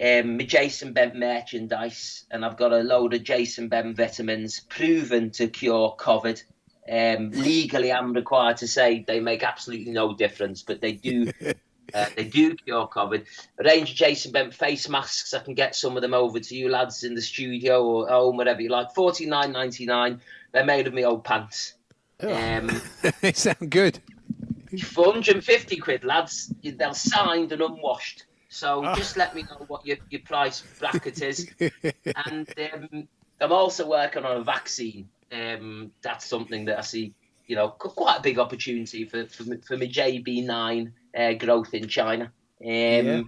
[0.00, 5.30] um, my Jason Bent merchandise, and I've got a load of Jason Bent vitamins proven
[5.32, 6.42] to cure COVID.
[6.90, 11.32] Um, legally, I'm required to say they make absolutely no difference, but they do.
[11.92, 13.26] Uh, they do cure COVID.
[13.58, 15.34] A range of Jason Bent face masks.
[15.34, 18.38] I can get some of them over to you lads in the studio or home,
[18.38, 18.94] whatever you like.
[18.94, 20.22] Forty nine ninety nine.
[20.52, 21.74] They're made of my old pants.
[22.20, 22.70] Um,
[23.20, 23.98] they sound good.
[24.80, 26.52] 450 quid, lads.
[26.62, 28.24] They're signed and unwashed.
[28.52, 31.48] So just let me know what your, your price bracket is.
[32.26, 33.08] and um,
[33.40, 35.08] I'm also working on a vaccine.
[35.32, 37.14] Um, that's something that I see,
[37.46, 41.88] you know, quite a big opportunity for for, me- for my JB9 uh, growth in
[41.88, 42.24] China.
[42.24, 42.30] Um,
[42.68, 43.22] Yeah.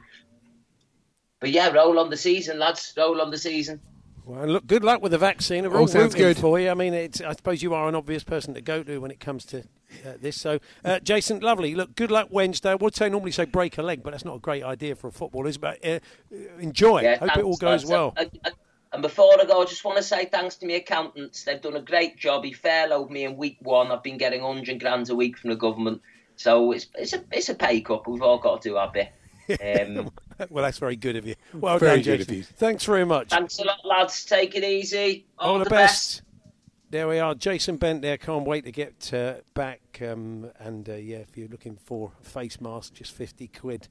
[1.41, 2.93] But yeah, roll on the season, lads.
[2.97, 3.81] Roll on the season.
[4.27, 5.65] Well, look, good luck with the vaccine.
[5.65, 6.37] We're All all sounds rooting good.
[6.39, 6.71] for you.
[6.71, 9.21] I mean, it's, I suppose you are an obvious person to go to when it
[9.21, 9.65] comes to
[10.07, 10.41] uh, this.
[10.41, 11.75] So, uh, Jason, lovely.
[11.75, 12.71] Look, good luck Wednesday.
[12.71, 15.09] I would say normally say break a leg, but that's not a great idea for
[15.09, 15.49] a footballer.
[15.49, 15.99] Is but uh,
[16.59, 17.03] enjoy.
[17.03, 17.87] Yeah, Hope it all goes lads.
[17.87, 18.15] well.
[18.17, 18.55] And, and-
[18.93, 21.43] and before I go, I just want to say thanks to my accountants.
[21.43, 22.45] They've done a great job.
[22.45, 23.91] He furloughed me in week one.
[23.91, 26.01] I've been getting 100 grand a week from the government.
[26.37, 28.09] So it's, it's, a, it's a pay cut.
[28.09, 29.09] We've all got to do our bit.
[29.61, 30.11] Um,
[30.49, 31.35] well, that's very good of you.
[31.53, 32.35] Well Very done, good of Jason.
[32.37, 32.43] you.
[32.45, 33.31] Thanks very much.
[33.31, 34.25] thanks a lot, lads.
[34.25, 35.27] Take it easy.
[35.41, 36.23] All, All the best.
[36.95, 38.03] There we are, Jason Bent.
[38.03, 39.81] There, can't wait to get uh, back.
[40.01, 43.89] Um, and uh, yeah, if you're looking for a face mask, just fifty quid.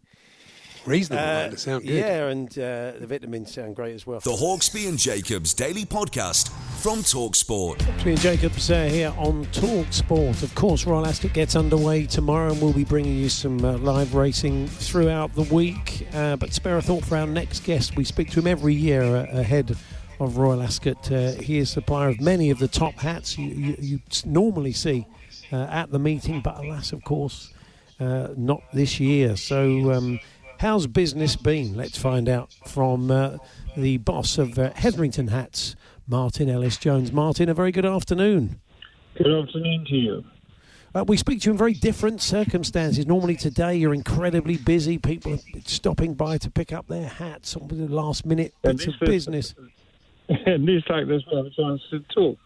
[0.85, 1.51] Reasonable, Uh, man.
[1.51, 1.91] It sound good.
[1.95, 4.21] yeah, and uh, the vitamins sound great as well.
[4.21, 6.47] The Hawksbee and Jacobs Daily Podcast
[6.81, 8.05] from Talksport.
[8.05, 10.41] Me and Jacobs uh, here on Talk Sport.
[10.41, 14.15] Of course, Royal Ascot gets underway tomorrow, and we'll be bringing you some uh, live
[14.15, 16.07] racing throughout the week.
[16.13, 17.97] Uh, but spare a thought for our next guest.
[17.97, 19.75] We speak to him every year uh, ahead
[20.19, 21.11] of Royal Ascot.
[21.11, 25.05] Uh, he is supplier of many of the top hats you, you, you normally see
[25.51, 27.53] uh, at the meeting, but alas, of course,
[27.99, 29.35] uh, not this year.
[29.35, 29.91] So.
[29.91, 30.19] Um,
[30.59, 31.75] How's business been?
[31.75, 33.37] Let's find out from uh,
[33.75, 35.75] the boss of uh, Hetherington Hats,
[36.07, 37.11] Martin Ellis Jones.
[37.11, 38.61] Martin, a very good afternoon.
[39.15, 40.23] Good afternoon to you.
[40.95, 43.05] Uh, we speak to you in very different circumstances.
[43.05, 44.97] Normally, today you're incredibly busy.
[44.97, 48.93] People are stopping by to pick up their hats on the last minute bits of
[49.01, 49.55] business.
[50.45, 52.37] and it's like this we have a chance to talk.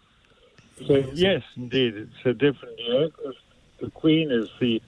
[0.87, 3.09] So yes, indeed, it's a different year.
[3.09, 3.35] 'cause
[3.79, 4.81] The Queen is the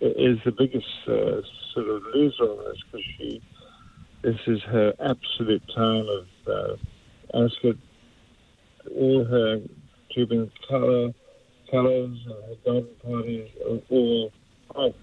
[0.00, 1.42] is the biggest uh,
[1.74, 3.42] sort of loser on this because she
[4.22, 6.76] this is her absolute time of uh,
[7.34, 7.76] Ascot.
[8.96, 9.60] All her
[10.14, 11.12] tubing colour
[11.70, 14.32] colours and her garden parties are all
[14.74, 14.94] off.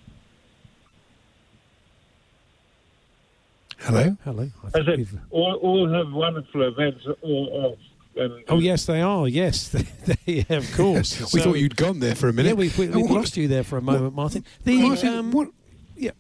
[3.80, 4.18] Hello?
[4.24, 4.50] Hello.
[4.64, 7.80] I I think said we've- all all her wonderful events are all off.
[8.18, 9.28] And Oh, yes, they are.
[9.28, 9.76] Yes,
[10.26, 11.20] yeah, of course.
[11.34, 12.50] we So- thought you'd gone there for a minute.
[12.50, 14.46] Yeah, we've, we, we've what- lost you there for a moment, Martin.
[14.64, 15.50] The, Martin, um, what,
[15.98, 16.12] yeah.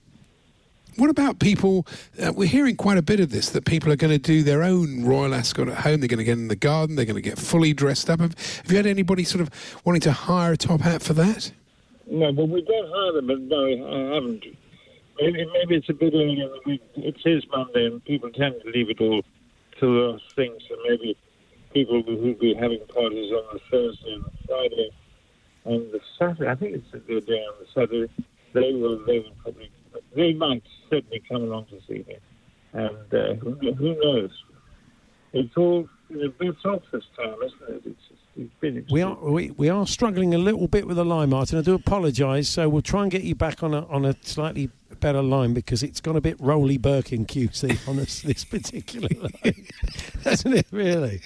[0.97, 1.87] what about people?
[2.21, 4.61] Uh, we're hearing quite a bit of this that people are going to do their
[4.61, 6.01] own Royal Ascot at home.
[6.01, 6.97] They're going to get in the garden.
[6.97, 8.19] They're going to get fully dressed up.
[8.19, 9.49] Have, have you had anybody sort of
[9.85, 11.53] wanting to hire a top hat for that?
[12.11, 14.43] No, but we don't hire them, but no, I haven't.
[15.19, 16.81] Maybe, maybe it's a bit early in the week.
[16.95, 19.21] It is Monday, and people tend to leave it all
[19.79, 20.57] to the last thing.
[20.67, 21.17] So maybe
[21.73, 24.89] people who will be having parties on the Thursday and the Friday
[25.65, 26.49] and the Saturday.
[26.49, 28.11] I think it's a good day on the Saturday.
[28.53, 29.05] They will.
[29.05, 29.71] They will probably.
[30.15, 32.17] They might certainly come along to see me,
[32.73, 34.31] and uh, who, who knows?
[35.33, 37.81] It's all you know, it's off this time, isn't it?
[37.85, 38.19] It's,
[38.89, 41.57] We are we, we are struggling a little bit with the line, Martin.
[41.57, 42.49] I do apologise.
[42.49, 44.69] So we'll try and get you back on a on a slightly
[44.99, 49.67] better line because it's gone a bit Rowley Birkin QC on this, this particular line,
[50.23, 50.67] hasn't it?
[50.71, 51.21] Really.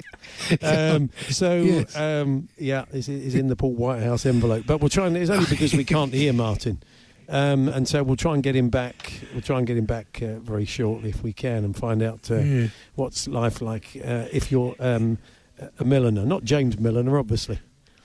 [0.62, 1.96] Um, so Yes.
[1.96, 4.66] um, yeah, it's, it's in the Paul Whitehouse envelope.
[4.66, 6.82] But we'll try and it's only because we can't hear Martin.
[7.28, 9.14] Um, and so we'll try and get him back.
[9.34, 12.30] We'll try and get him back uh, very shortly if we can, and find out
[12.32, 12.68] uh, Yeah.
[12.96, 15.20] what's life like uh, if you're um,
[15.84, 17.60] milliner, not James Milner, obviously.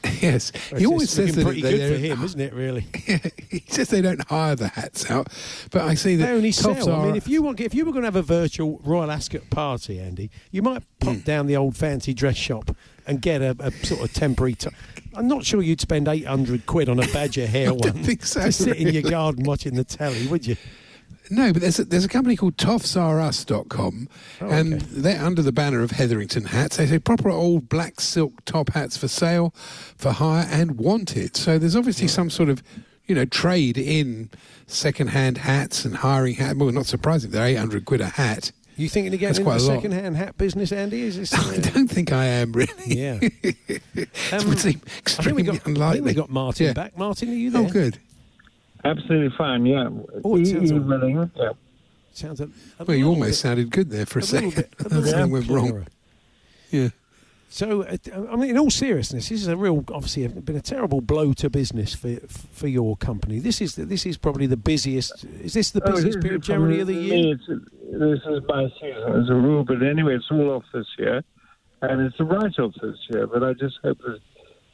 [0.20, 0.52] yes.
[0.70, 2.52] He It's always says that pretty they, good for don't- him, isn't it?
[2.52, 2.86] Really,
[3.50, 5.28] he says they don't hire the hats out,
[5.70, 6.90] but I see that they only sell.
[6.90, 7.00] are.
[7.02, 9.48] I mean, if you want, if you were going to have a virtual Royal Ascot
[9.50, 11.20] party, Andy, you might pop Hmm.
[11.20, 12.70] down the old fancy dress shop
[13.06, 14.54] and get a, a sort of temporary.
[14.54, 14.68] T-
[15.14, 18.52] I'm not sure you'd spend 800 quid on a badger hair one think so, to
[18.52, 20.56] sit in your garden watching the telly, would you?
[21.30, 24.08] No, but there's a, there's a company called toffsrus.com,
[24.40, 24.84] Oh, and okay.
[24.90, 26.76] they're under the banner of Hetherington hats.
[26.76, 29.54] They say proper old black silk top hats for sale,
[29.96, 31.36] for hire, and wanted.
[31.36, 32.62] So there's obviously some sort of,
[33.06, 34.30] you know, trade in
[34.66, 36.56] second-hand hats and hiring hats.
[36.58, 38.52] Well, not surprising, they're 800 quid a hat.
[38.76, 41.02] You thinking of That's into the a second-hand hat business, Andy?
[41.02, 41.32] Is this?
[41.34, 42.72] I uh, don't think I am really.
[42.86, 43.18] yeah.
[43.42, 45.98] it would seem I think, we extremely got, I unlikely.
[46.00, 46.72] think we got Martin Yeah.
[46.72, 46.98] back.
[46.98, 47.62] Martin, are you there?
[47.62, 47.98] Oh, good.
[48.84, 49.66] Absolutely fine.
[49.66, 49.88] Yeah.
[50.24, 51.50] Oh, it sounds all- emailing, yeah.
[52.12, 54.54] Sounds a, a Well, you almost bit- sounded good there for a, a second.
[54.54, 55.86] bit, a little Nothing bit went wrong.
[56.70, 56.88] Yeah.
[57.48, 57.96] So, uh,
[58.30, 61.48] I mean, in all seriousness, this is a real, obviously, been a terrible blow to
[61.48, 62.16] business for
[62.52, 63.38] for your company.
[63.38, 65.24] This is this is probably the busiest.
[65.40, 67.34] Is this the Oh, busiest it is- period for generally of the me, year?
[67.34, 71.22] It's, this is my season as a rule, but anyway, it's all off this year,
[71.82, 73.28] and it's a write-off this year.
[73.28, 74.18] But I just hope that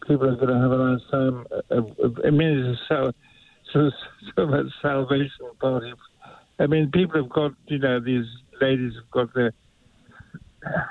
[0.07, 1.47] people are going to have a nice time.
[1.53, 3.13] Uh, uh, I mean, it's a
[3.73, 3.93] sal- sort of,
[4.35, 5.93] sort of a salvation party
[6.61, 8.27] I mean, people have got, you know, these
[8.61, 9.53] ladies have got their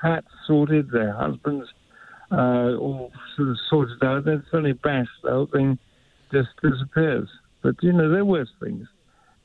[0.01, 1.67] hats sorted, their husbands
[2.31, 4.25] uh, all sort of sorted out.
[4.25, 5.77] Then suddenly, bash, the whole thing
[6.31, 7.29] just disappears.
[7.61, 8.87] But, you know, there are worse things.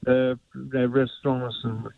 [0.07, 1.89] Uh, there are restaurants and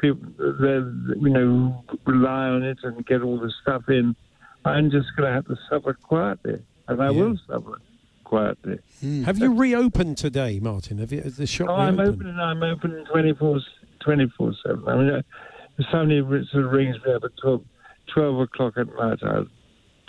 [0.00, 4.16] people that, you know, rely on it and get all the stuff in.
[4.64, 6.62] I'm just going to have to suffer quietly.
[6.88, 7.10] And I Yeah.
[7.10, 7.78] will suffer
[8.32, 8.78] quietly.
[9.24, 10.98] Have you reopened today, Martin?
[10.98, 12.22] Have you, has the shop Oh, I'm reopened?
[12.28, 12.40] open.
[12.40, 13.60] I'm open 24
[14.00, 14.84] 24 seven.
[14.86, 15.22] I mean, uh,
[15.78, 17.62] if somebody r- sort of rings me up at 12,
[18.14, 19.46] 12 o'clock at night, I'll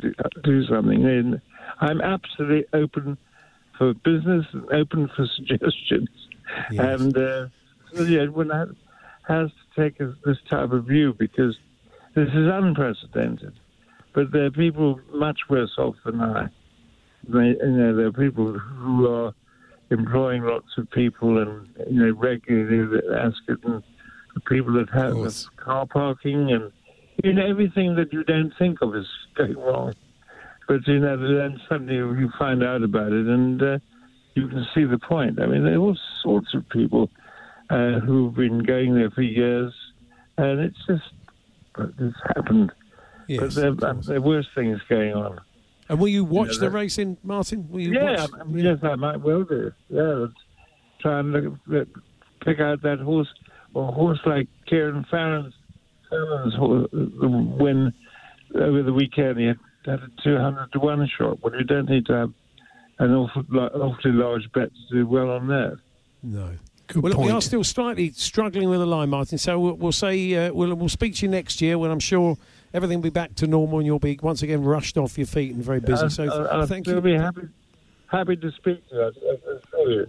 [0.01, 1.05] do, I'll do something.
[1.05, 1.41] And
[1.79, 3.17] I'm absolutely open
[3.77, 6.09] for business, and open for suggestions,
[6.71, 6.99] Yes.
[7.01, 7.47] and uh,
[7.95, 8.65] yeah, one ha-
[9.27, 11.55] has to take a, this type of view because
[12.15, 13.53] this is unprecedented.
[14.13, 16.47] But there are people much worse off than I.
[17.33, 19.33] You know, there are people who are
[19.91, 23.83] employing lots of people and you know regularly asking
[24.35, 25.15] the people that have
[25.57, 26.71] car parking and
[27.23, 29.93] you know everything that you don't think of is going wrong.
[30.67, 33.79] But you know then suddenly you find out about it and uh,
[34.35, 35.41] you can see the point.
[35.41, 37.09] I mean there are all sorts of people
[37.69, 39.73] uh, who've been going there for years,
[40.37, 41.03] and it's just
[41.99, 42.71] it's happened.
[43.27, 45.39] Yes, but there, there are worse things going on.
[45.89, 47.67] And will you watch Yeah, the that- racing, Martin?
[47.69, 48.29] Will you Yeah, watch?
[48.39, 49.71] I mean, yes, I might well do.
[49.89, 50.27] Yeah,
[51.01, 51.87] try and look, look,
[52.45, 53.27] pick out that horse
[53.73, 55.53] or a horse like Kieran Farron's,
[56.09, 57.91] Farron's horse, win
[58.55, 59.39] over the weekend.
[59.39, 61.41] He had, had a 200 to 1 shot.
[61.43, 62.33] Well, you don't need to have
[62.99, 65.77] an awful, awfully large bet to do well on that.
[66.21, 66.51] No.
[66.87, 69.37] Good well, look, we are still slightly struggling with the line, Martin.
[69.37, 72.35] So we'll, we'll say uh, we'll we'll speak to you next year when I'm sure
[72.73, 75.53] everything will be back to normal and you'll be once again rushed off your feet
[75.53, 76.03] and very busy.
[76.03, 77.47] I'll, so I'll, I'll thank still be happy,
[78.07, 79.01] happy to speak to you.
[79.01, 80.07] I, I, I assure you.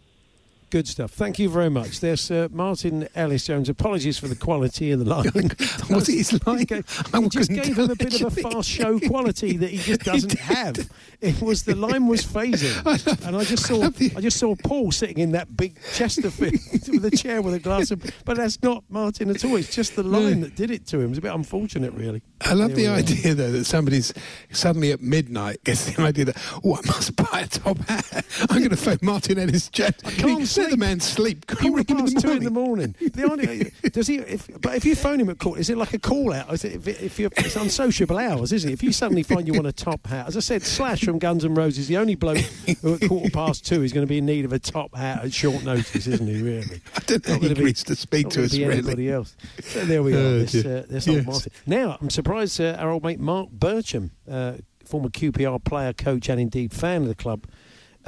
[0.70, 1.11] Good stuff.
[1.11, 1.98] Thank you very much.
[1.98, 3.68] There's uh, Martin Ellis Jones.
[3.68, 5.24] Apologies for the quality of the line.
[5.90, 6.64] Was it his line?
[6.68, 6.74] He,
[7.12, 10.00] I he just gave him a bit of a fast show quality that he just
[10.04, 10.88] doesn't have.
[11.20, 13.85] It was the line was phasing, and I just saw
[14.16, 16.54] I just saw Paul sitting in that big Chesterfield
[16.88, 18.02] with a chair with a glass of.
[18.24, 19.56] But that's not Martin at all.
[19.56, 21.11] It's just the line that did it to him.
[21.11, 22.22] It's a bit unfortunate, really.
[22.42, 22.96] I love the we are.
[22.96, 24.14] idea, though, that somebody's
[24.50, 28.24] suddenly at midnight gets the idea that, oh, I must buy a top hat.
[28.48, 29.94] I'm going to phone Martin Ellis Jones.
[30.04, 31.46] I can't Let the man sleep.
[31.46, 32.94] Call him in the two in the morning.
[33.01, 33.11] morning.
[33.14, 34.16] The idea, does he?
[34.18, 36.53] If, but if you phone him at call, is it like a call out?
[36.53, 38.73] Is it, if, if you're, it's unsociable hours, isn't it?
[38.73, 41.44] If you suddenly find you want a top hat, as I said, Slash from Guns
[41.44, 42.38] N' Roses, the only bloke
[42.83, 45.25] who at quarter past two is going to be in need of a top hat
[45.25, 46.40] at short notice, isn't he?
[46.42, 46.81] Really?
[46.96, 48.79] I don't know Not he gonna agrees to speak not to us, be really.
[48.79, 49.37] anybody else.
[49.62, 50.18] So there we are.
[50.18, 50.79] Oh, this dear.
[50.79, 51.27] uh, this old Yes.
[51.27, 51.53] Martin.
[51.66, 56.40] Now I'm surprised uh, our old mate Marc Bircham, uh, former QPR player, coach, and
[56.40, 57.46] indeed fan of the club.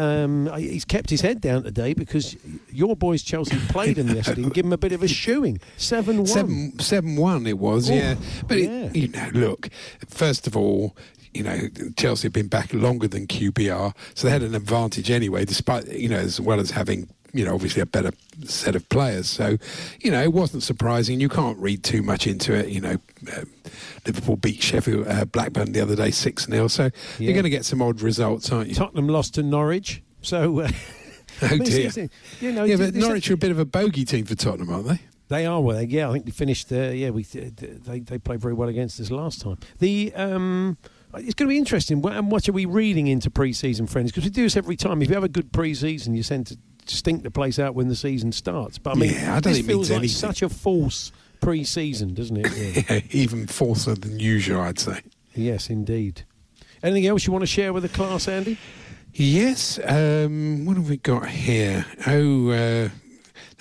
[0.03, 2.37] Um, he's kept his head down today because
[2.71, 5.61] your boys Chelsea played him yesterday and give him a bit of a shoeing.
[5.77, 6.27] Seven one.
[6.27, 8.17] Seven, seven one it was, Oh, yeah.
[8.49, 8.69] But yeah.
[8.87, 9.69] It, you know, look,
[10.09, 10.97] first of all,
[11.33, 15.45] you know, Chelsea have been back longer than QPR, so they had an advantage anyway,
[15.45, 18.13] despite you know, as well as having you know, obviously a better
[18.45, 19.29] set of players.
[19.29, 19.57] So,
[20.01, 21.21] you know, it wasn't surprising.
[21.21, 22.69] You can't read too much into it.
[22.69, 22.97] You know,
[23.33, 23.45] uh,
[24.07, 26.91] Liverpool beat Sheffield uh, Blackburn the other day six 0 So Yeah.
[27.19, 28.75] you're going to get some odd results, aren't you?
[28.75, 30.03] Tottenham lost to Norwich.
[30.23, 30.69] So, uh,
[31.43, 31.91] Oh dear.
[32.41, 34.87] you know, yeah, but Norwich are a bit of a bogey team for Tottenham, aren't
[34.89, 35.01] they?
[35.29, 35.83] They are well.
[35.83, 36.71] Yeah, I think they finished.
[36.71, 39.57] Uh, yeah, we they they played very well against us last time.
[39.79, 40.77] The um,
[41.15, 42.03] it's going to be interesting.
[42.03, 44.11] What, and what are we reading into pre-season, friends?
[44.13, 45.01] Because we do this every time.
[45.01, 47.97] If you have a good pre-season, you tend to stink the place out when the
[47.97, 48.79] season starts.
[48.79, 50.15] But I mean, Yeah, I don't this feels like anything.
[50.17, 52.51] such a false pre-season, doesn't it?
[52.51, 52.85] really?
[52.89, 55.01] Yeah, even falser than usual, I'd say.
[55.35, 56.23] yes, indeed.
[56.83, 58.59] Anything else you want to share with the class, Andy?
[59.15, 59.79] Yes.
[59.85, 61.85] Um, what have we got here?
[62.07, 62.89] Oh, uh,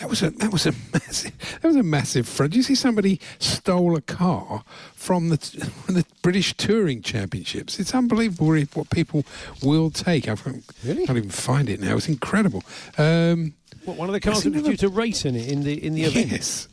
[0.01, 2.51] that was a that was a massive that was a massive front.
[2.51, 7.79] Did you see somebody stole a car from the from the British Touring Championships?
[7.79, 9.23] It's unbelievable what people
[9.63, 10.27] will take.
[10.27, 11.05] I can't, Really?
[11.05, 11.95] can't even find it now.
[11.97, 12.63] It's incredible.
[12.97, 13.53] Um,
[13.85, 15.63] What one of the cars that he was never- due to race in it in
[15.63, 16.31] the in the event?
[16.31, 16.67] yes.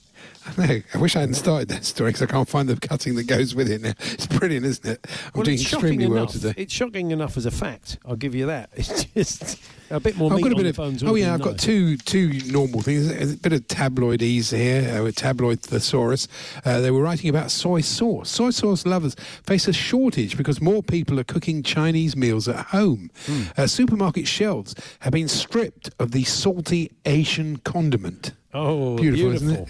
[0.59, 0.81] I know.
[0.95, 3.55] I wish I hadn't started that story because I can't find the cutting that goes
[3.55, 3.93] with it now.
[4.13, 5.07] It's brilliant, isn't it?
[5.07, 6.33] I'm Well, doing extremely shocking well enough.
[6.33, 6.55] today.
[6.57, 7.99] It's shocking enough as a fact.
[8.05, 8.71] I'll give you that.
[8.79, 11.59] It's just a bit more I've meat got a bit of oh yeah, I've got
[11.59, 13.11] two two normal things.
[13.11, 16.29] A bit of tabloid ease here uh, with tabloid thesaurus.
[16.65, 18.31] Uh, they were writing about soy sauce.
[18.31, 23.11] Soy sauce lovers face a shortage because more people are cooking Chinese meals at home.
[23.27, 23.43] Hmm.
[23.57, 28.33] Uh, supermarket shelves have been stripped of the salty Asian condiment.
[28.55, 29.69] Oh, Beautiful, beautiful.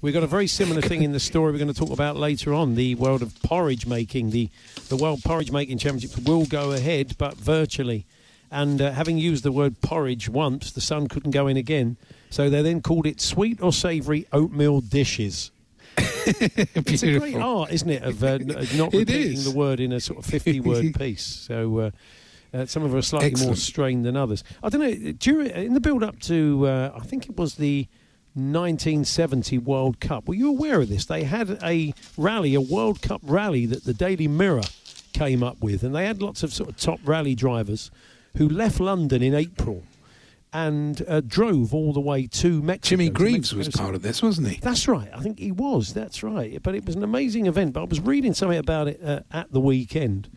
[0.00, 2.52] We've got a very similar thing in the story we're going to talk about later
[2.52, 2.74] on.
[2.74, 4.50] The world of porridge making, the
[4.88, 8.04] the World Porridge Making Championships will go ahead, but virtually.
[8.50, 11.96] And uh, having used the word porridge once, the sun couldn't go in again.
[12.30, 15.50] So they then called it sweet or savoury oatmeal dishes.
[16.28, 18.38] It's a great art, isn't it, of uh,
[18.74, 21.24] not repeating the word in a sort of 50 word piece.
[21.24, 21.90] So uh,
[22.52, 24.42] uh, some of them are slightly more strained than others.
[24.62, 27.86] I don't know, during, in the build up to, uh, I think it was the
[28.36, 31.06] 1970 World Cup, were you aware of this?
[31.06, 34.62] They had a rally, a World Cup rally that the Daily Mirror
[35.14, 37.90] came up with, and they had lots of sort of top rally drivers
[38.36, 39.82] who left London in April.
[40.52, 42.96] And uh, drove all the way to Mexico.
[42.96, 44.58] Jimmy Greaves Mexico was part of this, wasn't he?
[44.60, 45.10] That's right.
[45.12, 45.92] I think he was.
[45.92, 46.62] That's right.
[46.62, 47.74] But it was an amazing event.
[47.74, 50.30] But I was reading something about it uh, at the weekend.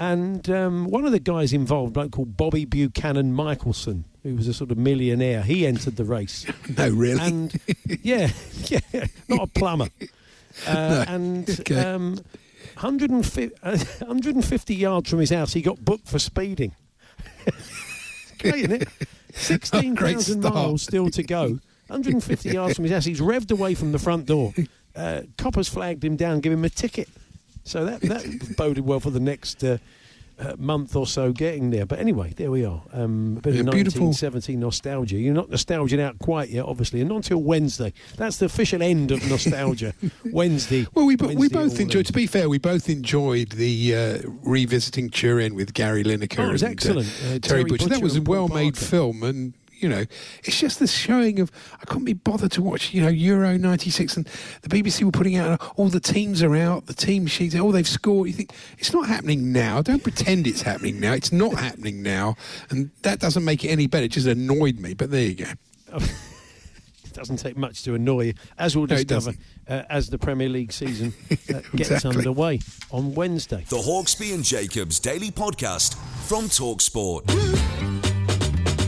[0.00, 4.48] And um, one of the guys involved, a bloke called Bobby Buchanan Michaelson, who was
[4.48, 6.46] a sort of millionaire, he entered the race.
[6.76, 7.20] No, really.
[7.20, 7.54] And
[8.02, 8.30] yeah,
[8.64, 8.80] yeah,
[9.28, 9.88] not a plumber.
[10.68, 11.80] Uh, And okay.
[11.80, 12.14] um,
[12.74, 16.76] 150, uh, 150 yards from his house, he got booked for speeding.
[18.38, 18.88] Great, isn't it?
[19.02, 20.54] Oh, 16,000 start.
[20.54, 21.58] miles still to go.
[21.88, 23.04] 150 yards from his house.
[23.04, 24.54] He's revved away from the front door.
[24.94, 27.08] Uh, coppers flagged him down, give him a ticket.
[27.64, 29.78] So that, that boded well for the next uh,
[30.38, 31.86] uh, month or so getting there.
[31.86, 32.82] But anyway, there we are.
[32.92, 34.06] Um, a bit Yeah, of beautiful.
[34.08, 35.16] 1970 nostalgia.
[35.16, 37.92] You're not nostalgic out quite yet, obviously, and not until Wednesday.
[38.16, 39.94] That's the official end of nostalgia.
[40.32, 40.86] Wednesday.
[40.94, 42.06] Well, we, bo- we both enjoyed.
[42.06, 46.52] To be fair, we both enjoyed the uh, revisiting Turin with Gary Lineker Oh, it
[46.52, 47.06] was and excellent.
[47.24, 47.88] Uh, Terry, Terry Butcher.
[47.88, 50.04] That was a well-made film, and you know,
[50.44, 51.50] it's just the showing of.
[51.80, 54.26] I couldn't be bothered to watch, you know, Euro '96, and
[54.62, 57.86] the BBC were putting out all the teams are out, the team sheets, oh, they've
[57.88, 58.28] scored.
[58.28, 59.82] You think it's not happening now?
[59.82, 61.12] Don't pretend it's happening now.
[61.12, 62.36] It's not happening now,
[62.70, 64.04] and that doesn't make it any better.
[64.06, 64.94] It just annoyed me.
[64.94, 65.98] But there you go.
[67.06, 69.34] It doesn't take much to annoy you, as we'll No, discover
[69.68, 71.36] uh, as the Premier League season uh,
[71.76, 72.10] gets Exactly.
[72.10, 72.58] underway
[72.90, 73.64] on Wednesday.
[73.68, 75.94] The Hawksbee and Jacobs Daily Podcast
[76.26, 77.22] from Talksport.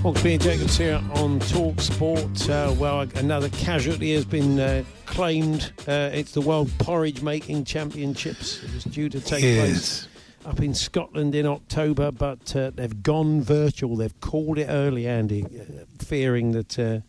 [0.07, 2.48] Hawksbee and Jacobs here on Talk Sport.
[2.48, 5.72] Uh, well, another casualty has been uh, claimed.
[5.80, 8.62] Uh, it's the World Porridge Making Championships.
[8.62, 9.59] It was due to take Yes.
[9.59, 10.09] place
[10.44, 13.96] up in Scotland in October, but uh, they've gone virtual.
[13.96, 17.00] They've called it early, Andy, uh, fearing that uh,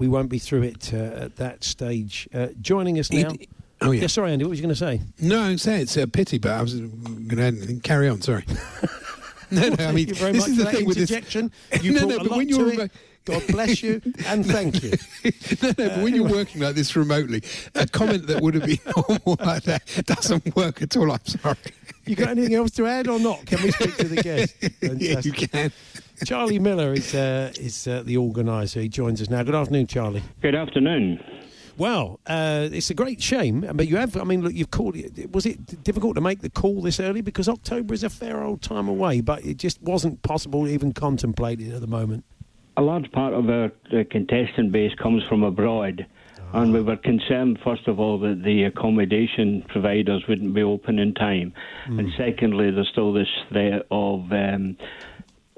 [0.00, 2.28] we won't be through it uh, at that stage.
[2.34, 3.30] Uh, joining us now.
[3.30, 3.48] It-
[3.82, 4.08] oh, yeah.
[4.08, 4.44] sorry, Andy.
[4.44, 5.00] What was you going to say?
[5.20, 8.20] No, I'm saying it's a pity, but I was going to carry on.
[8.20, 8.44] Sorry.
[9.50, 9.84] no, no.
[9.86, 11.10] I mean, you very this much is the that thing with this.
[11.10, 11.52] interjection.
[11.82, 12.90] You no, no, a but lot when you're it.
[13.26, 14.90] God bless you and thank you.
[15.62, 17.42] no, no, but when you're working like this remotely,
[17.74, 21.10] a comment that would have been normal like that doesn't work at all.
[21.10, 21.56] I'm sorry.
[22.06, 23.44] You got anything else to add or not?
[23.46, 24.54] Can we speak to the guest?
[24.80, 25.72] yeah, you can.
[26.24, 28.80] Charlie Miller is uh, is uh, the organiser.
[28.80, 29.42] He joins us now.
[29.42, 30.22] Good afternoon, Charlie.
[30.40, 31.18] Good afternoon.
[31.78, 34.16] Well, uh, it's a great shame, but you have.
[34.16, 35.30] I mean, look, you've called it.
[35.32, 38.62] Was it difficult to make the call this early because October is a fair old
[38.62, 42.24] time away, but it just wasn't possible to even contemplate it at the moment.
[42.78, 43.70] A large part of our
[44.10, 46.06] contestant base comes from abroad,
[46.52, 51.14] and we were concerned, first of all, that the accommodation providers wouldn't be open in
[51.14, 51.52] time,
[51.86, 54.76] and secondly, there's still this threat of um,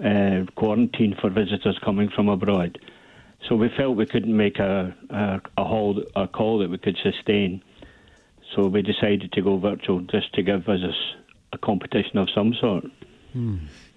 [0.05, 2.79] uh, quarantine for visitors coming from abroad.
[3.47, 6.99] So we felt we couldn't make a a, a, hold, a call that we could
[7.03, 7.63] sustain.
[8.55, 10.81] So we decided to go virtual just to give us
[11.53, 12.85] a competition of some sort.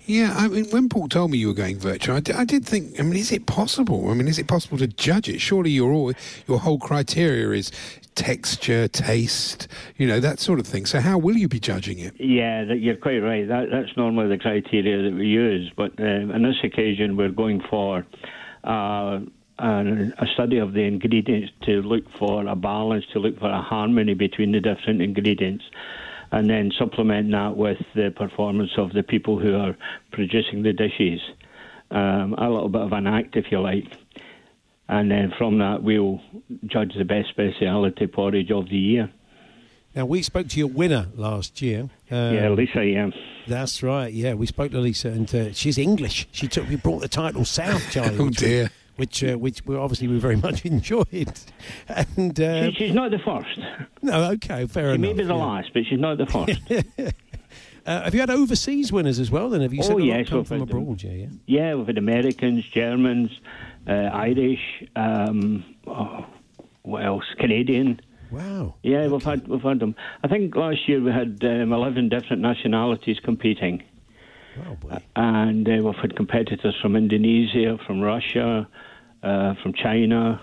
[0.05, 2.99] Yeah, I mean, when Paul told me you were going virtual, I did, did think.
[2.99, 4.09] I mean, is it possible?
[4.09, 5.39] I mean, is it possible to judge it?
[5.39, 6.11] Surely your all,
[6.47, 7.71] your whole criteria is
[8.15, 9.67] texture, taste,
[9.97, 10.85] you know, that sort of thing.
[10.85, 12.19] So how will you be judging it?
[12.19, 13.47] Yeah, that, you're quite right.
[13.47, 17.61] That, that's normally the criteria that we use, but um, on this occasion we're going
[17.69, 18.05] for
[18.63, 19.19] uh,
[19.59, 24.13] a, study of the ingredients to look for a balance, to look for a harmony
[24.13, 25.63] between the different ingredients,
[26.31, 29.75] and then supplement that with the performance of the people who are
[30.11, 31.19] producing the dishes.
[31.91, 33.85] Um, a little bit of an act, if you like.
[34.87, 36.21] And then from that, we'll
[36.65, 39.11] judge the best speciality porridge of the year.
[39.95, 41.89] Now we spoke to your winner last year.
[42.11, 43.09] Uh, yeah, Lisa, yeah.
[43.47, 44.11] That's right.
[44.13, 46.27] Yeah, we spoke to Lisa, and uh, she's English.
[46.31, 48.17] She took, we brought the title South, Charlie.
[48.19, 48.69] Oh, we- dear.
[48.97, 51.33] which, uh, which we obviously we very much enjoyed.
[51.89, 53.59] And uh, She, she's not the first.
[54.01, 54.99] no, okay, fair She enough.
[54.99, 55.43] may be the yeah.
[55.43, 56.61] last, but she's not the first.
[57.83, 59.49] Uh, have you had overseas winners as well?
[59.49, 61.01] Then have you said Oh, yes, come from abroad?
[61.01, 61.27] Yeah, yeah.
[61.47, 63.31] yeah, we've had Americans, Germans,
[63.87, 66.25] uh, Irish, um, oh,
[66.83, 67.23] what else?
[67.39, 67.99] Canadian.
[68.31, 68.75] Wow.
[68.83, 69.95] Yeah, we've had we've had them.
[70.23, 73.83] I think last year we had um, eleven different nationalities competing,
[74.67, 74.97] Oh boy.
[75.15, 78.67] and uh, we've had competitors from Indonesia, from Russia,
[79.23, 80.39] uh, from China,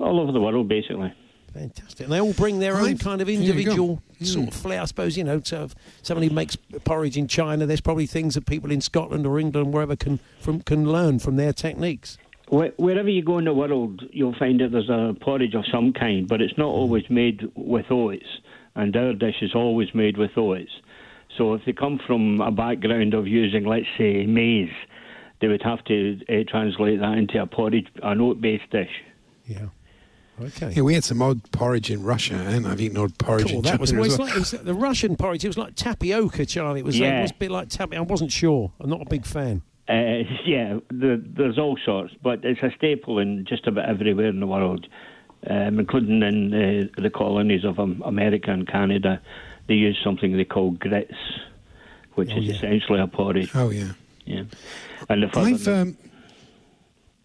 [0.00, 1.12] all over the world, basically.
[1.54, 2.04] Fantastic.
[2.04, 3.50] And they all bring their own kind of There you go.
[3.50, 4.82] individual sort of flair.
[4.82, 8.46] I suppose, you know, so if somebody makes porridge in China, there's probably things that
[8.46, 12.18] people in Scotland or England, wherever, can from can learn from their techniques.
[12.50, 15.92] Wh- Wherever you go in the world, you'll find that there's a porridge of some
[15.92, 18.26] kind, but it's not always made with oats,
[18.74, 20.70] and our dish is always made with oats.
[21.38, 24.68] So if they come from a background of using, let's say, maize,
[25.40, 28.90] they would have to uh, translate that into a porridge, an oat-based dish.
[29.46, 29.66] Yeah.
[30.42, 30.72] Okay.
[30.72, 33.62] Yeah, we had some odd porridge in Russia, and I've eaten odd porridge Cool, in
[33.62, 34.26] that was, China well, well.
[34.26, 35.44] like, was the Russian porridge.
[35.44, 36.80] It was like tapioca, Charlie.
[36.80, 37.18] It was, uh, Yeah.
[37.20, 37.98] it was a bit like tapioca.
[37.98, 38.72] I wasn't sure.
[38.80, 39.62] I'm not a big fan.
[39.90, 44.40] Uh, yeah, the, there's all sorts, but it's a staple in just about everywhere in
[44.40, 44.86] the world,
[45.48, 49.20] um, including in uh, the colonies of um, America and Canada.
[49.66, 51.14] They use something they call grits,
[52.14, 52.54] which Oh, is yeah.
[52.54, 53.50] essentially a porridge.
[53.54, 53.92] Oh yeah.
[54.26, 54.44] Yeah,
[55.08, 55.96] and the I've um,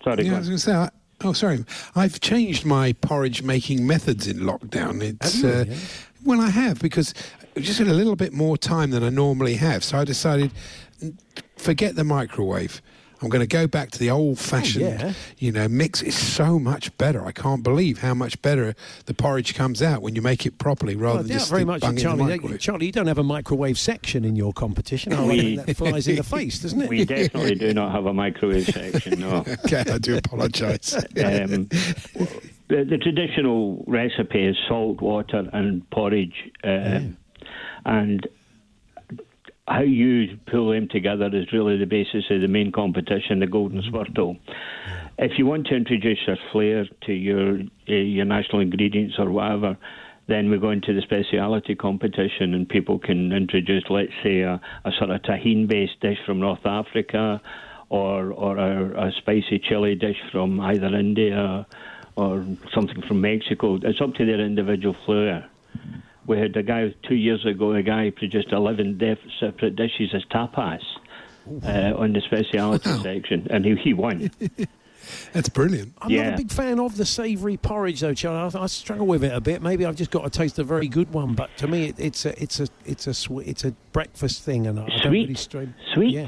[0.03, 0.73] sorry, yeah, I was going to say.
[0.73, 0.89] I,
[1.23, 1.63] oh, sorry.
[1.95, 5.01] I've changed my porridge making methods in lockdown.
[5.03, 5.75] It's you, uh, yeah?
[6.23, 7.13] well, I have because
[7.57, 9.83] just had a little bit more time than I normally have.
[9.83, 10.51] So I decided,
[11.57, 12.81] forget the microwave.
[13.21, 15.13] I'm going to go back to the old-fashioned, Oh, yeah.
[15.39, 16.01] you know, mix.
[16.01, 17.25] It's so much better.
[17.25, 18.75] I can't believe how much better
[19.05, 21.67] the porridge comes out when you make it properly, rather Well, than just very stick
[21.67, 22.33] much, bung that in the Charlie.
[22.35, 22.59] microwave.
[22.59, 25.13] Charlie, you don't have a microwave section in your competition.
[25.13, 26.89] Oh, I We- that flies in the face, doesn't it?
[26.89, 29.21] we definitely do not have a microwave section.
[29.21, 29.45] No.
[29.65, 30.93] okay, I do apologise.
[30.93, 31.05] um,
[32.67, 36.99] the, the traditional recipe is salt water and porridge, uh,
[37.85, 38.27] and
[39.67, 43.81] how you pull them together is really the basis of the main competition, the Golden
[43.81, 44.37] Spurtle.
[45.17, 47.59] If you want to introduce a flair to your
[47.89, 49.77] uh, your national ingredients or whatever,
[50.27, 54.91] then we go into the speciality competition, and people can introduce, let's say, a, a
[54.97, 57.41] sort of tahine-based dish from North Africa,
[57.89, 61.65] or or a, a spicy chili dish from either India
[62.15, 63.79] or something from Mexico.
[63.81, 65.49] It's up to their individual flair.
[66.27, 67.73] We had a guy two years ago.
[67.73, 70.81] A guy produced eleven def- separate dishes as tapas
[71.63, 74.31] uh, on the speciality section, and he, he won.
[75.33, 75.93] That's brilliant.
[76.01, 76.23] I'm Yeah.
[76.31, 78.51] not a big fan of the savoury porridge, though, Charlie.
[78.55, 79.61] I, I struggle with it a bit.
[79.61, 82.25] Maybe I've just got to taste a very good one, but to me, it, it's
[82.25, 85.09] a it's a it's a swe- it's a breakfast thing, and I, I don't Sweet?
[85.21, 85.75] really strain.
[85.93, 86.09] Sweet?
[86.11, 86.27] Yeah.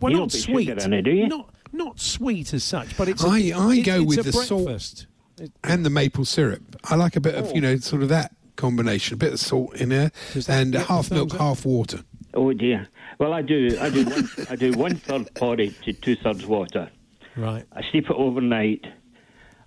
[0.00, 0.66] Well, You not don't sweet.
[0.68, 1.28] sugar in it, do you?
[1.28, 3.22] Not not sweet as such, but it's.
[3.22, 4.64] a- I- I it- go it's with a the salt.
[4.64, 5.06] breakfast.
[5.38, 6.62] It- and the maple syrup.
[6.84, 7.40] I like a bit Oh.
[7.44, 10.10] of, you know, sort of that combination, a bit of salt in there,
[10.48, 11.40] and get half milk, up?
[11.40, 12.00] half water.
[12.34, 12.88] Oh dear.
[13.18, 13.76] Well, I do.
[13.80, 14.04] I do.
[14.04, 16.90] One, I do one third porridge to two thirds water.
[17.36, 17.64] Right.
[17.72, 18.84] I steep it overnight.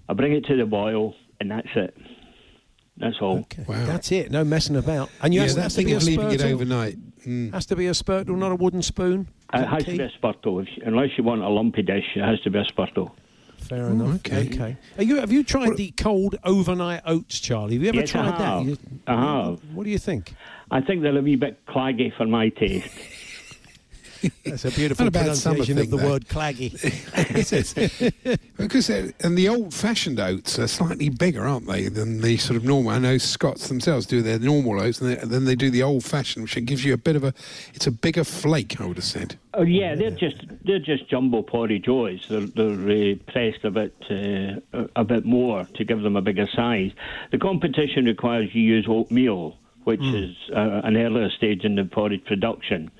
[0.07, 1.95] I bring it to the boil, and that's it.
[2.97, 3.39] That's all.
[3.39, 3.63] Okay.
[3.67, 3.85] Wow.
[3.85, 4.29] That's it.
[4.29, 5.09] No messing about.
[5.21, 6.53] And you yeah, has, that has to thing be a of leaving it spurtle.
[6.53, 6.97] overnight.
[7.25, 7.53] Mm.
[7.53, 9.27] Has to be a spurtle, not a wooden spoon.
[9.53, 9.91] It has key?
[9.93, 10.61] to be a spurtle.
[10.61, 13.11] If unless you want a lumpy dish, it has to be a spurtle.
[13.61, 14.15] Fair Oh, enough.
[14.25, 14.47] okay.
[14.47, 14.77] Okay.
[14.97, 17.75] Are you, have you tried the cold overnight oats, Charlie?
[17.75, 18.41] Have you ever Yes, I tried that?
[18.41, 18.65] have.
[18.67, 19.13] You- I
[19.45, 19.59] have.
[19.73, 20.33] What do you think?
[20.71, 22.87] I think they're a wee bit claggy for my taste.
[24.45, 26.09] That's a beautiful Not a pronunciation of the though.
[26.09, 26.69] word claggy.
[28.57, 32.91] Because and the old-fashioned oats are slightly bigger, aren't they, than the sort of normal?
[32.91, 35.81] I know Scots themselves do their normal oats, and, they, and then they do the
[35.83, 37.33] old-fashioned, which gives you a bit of a.
[37.73, 39.37] It's a bigger flake, I would have said.
[39.53, 42.27] Oh yeah, they're just they're just jumbo porridge oats.
[42.27, 46.21] They're they're uh, pressed a bit uh, a- a bit more to give them a
[46.21, 46.91] bigger size.
[47.31, 52.25] The competition requires you use oatmeal, which is uh, an earlier stage in the porridge
[52.25, 52.91] production.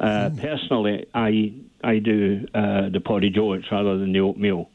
[0.00, 1.52] Uh, Personally, I
[1.84, 4.70] I do uh, the porridge oats rather than the oatmeal,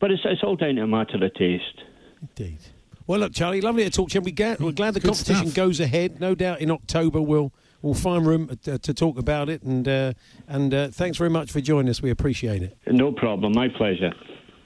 [0.00, 1.82] but it's it's all down to a matter of taste.
[2.20, 2.58] Indeed.
[3.06, 4.20] Well, look, Charlie, lovely to talk to you.
[4.20, 5.54] We ga- We're glad the Good competition stuff.
[5.54, 6.20] goes ahead.
[6.20, 9.62] No doubt in October we'll we'll find room to, to talk about it.
[9.62, 10.12] And uh,
[10.48, 12.02] and uh, thanks very much for joining us.
[12.02, 12.76] We appreciate it.
[12.86, 14.12] No problem, my pleasure.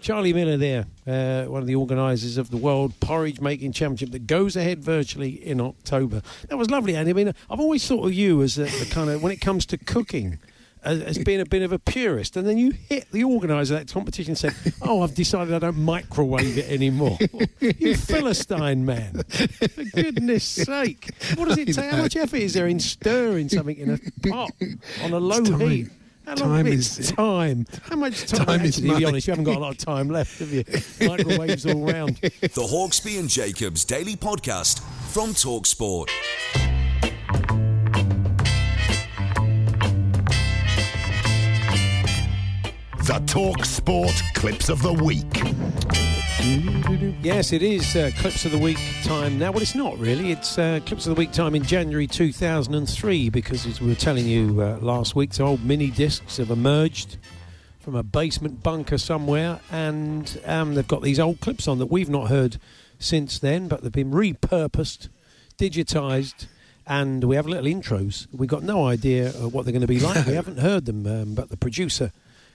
[0.01, 4.26] Charlie Miller there, uh, one of the organisers of the World Porridge Making Championship that
[4.26, 6.22] goes ahead virtually in October.
[6.48, 7.11] That was lovely, Andy.
[7.11, 9.66] I mean, I've always thought of you as a, the kind of, when it comes
[9.66, 10.38] to cooking,
[10.82, 12.36] as, as being a bit of a purist.
[12.36, 15.59] And then you hit the organiser of that competition and said, Oh, I've decided I
[15.59, 17.18] don't microwave it anymore.
[17.61, 19.22] you Philistine man.
[19.24, 21.11] For goodness sake.
[21.34, 21.90] What does it take?
[21.90, 24.53] How much effort is there in stirring something in a pot
[25.03, 25.90] on a low heat?
[26.31, 27.66] How Time is- time.
[27.83, 28.47] How much time?
[28.47, 30.53] Time is Actually, to be honest, you haven't got a lot of time left, have
[30.53, 30.62] you?
[31.09, 32.18] Microwaves all round.
[32.18, 34.78] The Hawksbee and Jacobs Daily Podcast
[35.12, 36.09] from Talksport.
[43.07, 46.09] The Talk Sport Clips of the Week.
[46.43, 49.53] Yes, it is uh, Clips of the Week time now.
[49.53, 50.32] Well, it's not really.
[50.32, 54.26] It's uh, Clips of the Week time in January 2003 because, as we were telling
[54.26, 57.18] you uh, last week, the old mini discs have emerged
[57.80, 62.09] from a basement bunker somewhere and um, they've got these old clips on that we've
[62.09, 62.59] not heard
[62.99, 65.11] since then, but they've been repurposed,
[65.59, 66.47] digitised.
[66.86, 68.26] And we have little intros.
[68.32, 70.26] We've got no idea uh, what they're going to be like.
[70.26, 72.12] we haven't heard them, um, but the producer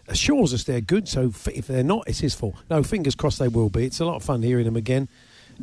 [0.07, 1.07] assures us they're good.
[1.07, 2.55] So if they're not, it's his fault.
[2.69, 3.85] No, fingers crossed they will be.
[3.85, 5.09] It's a lot of fun hearing them again.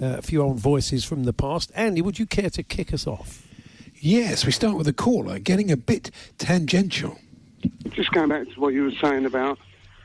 [0.00, 1.70] Uh, a few old voices from the past.
[1.74, 3.46] Andy, would you care to kick us off?
[3.96, 7.18] Yes, we start with a caller getting a bit tangential.
[7.90, 9.58] Just going back to what you were saying about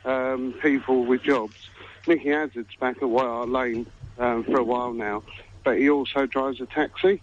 [0.04, 1.70] um, people with jobs.
[2.06, 3.86] Micky Hazard's back at White Hart Lane
[4.18, 5.22] um, for a while now,
[5.64, 7.20] but he also drives a taxi.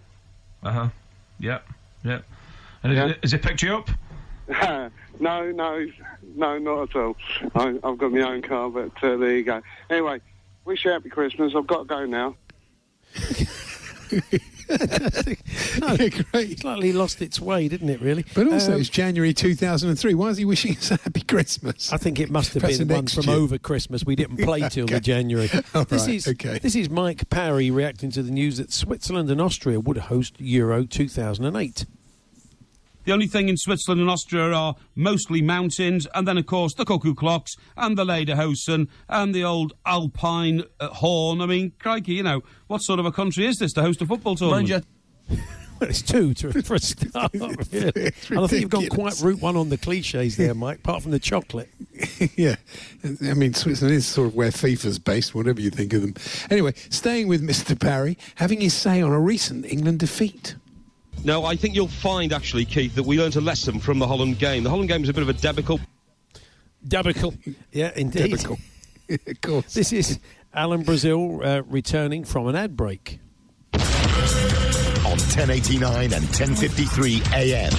[0.62, 0.88] Uh huh.
[1.40, 1.66] Yep.
[2.04, 2.24] Yep.
[2.82, 3.90] And is, it, is it picked you up?
[5.20, 5.86] no, no,
[6.34, 7.16] no, not at all.
[7.54, 9.62] I, I've got my own car, but uh, there you go.
[9.90, 10.20] Anyway,
[10.64, 11.54] wish you a happy Christmas.
[11.56, 12.36] I've got to go now.
[15.80, 15.96] no,
[16.32, 16.58] great.
[16.60, 18.00] Slightly lost its way, didn't it?
[18.00, 18.24] Really.
[18.34, 20.14] But also, Um, it's January 2003.
[20.14, 21.92] Why is he wishing us a happy Christmas?
[21.92, 23.36] I think it must have Perhaps been one from year.
[23.36, 24.04] over Christmas.
[24.04, 25.50] We didn't play till the January.
[25.74, 26.58] All this right, is okay.
[26.58, 30.84] this is Mike Parry reacting to the news that Switzerland and Austria would host Euro
[30.84, 31.86] 2008.
[33.06, 36.84] The only thing in Switzerland and Austria are mostly mountains, and then, of course, the
[36.84, 41.40] cuckoo clocks and the Lederhosen and the old Alpine uh, horn.
[41.40, 44.06] I mean, crikey, you know, what sort of a country is this to host a
[44.06, 44.84] football tournament?
[45.78, 47.32] Well, it's two to, for a start.
[47.34, 48.12] really.
[48.30, 50.78] And I think you've gone quite route one on the cliches there, Mike.
[50.78, 51.68] Apart from the chocolate.
[52.36, 52.56] yeah,
[53.04, 56.14] I mean Switzerland is sort of where FIFA's based, whatever you think of them.
[56.48, 57.78] Anyway, staying with Mr.
[57.78, 60.56] Parry, having his say on a recent England defeat.
[61.24, 64.38] No, I think you'll find actually, Keith, that we learnt a lesson from the Holland
[64.38, 64.62] game.
[64.62, 65.80] The Holland game was a bit of a debacle.
[66.86, 67.34] Debacle.
[67.72, 68.30] Yeah, indeed.
[68.30, 68.58] Debacle.
[69.08, 69.74] of course.
[69.74, 70.18] This is
[70.54, 73.18] Alan Brazil uh, returning from an ad break.
[73.74, 77.70] On 1089 and 1053 AM.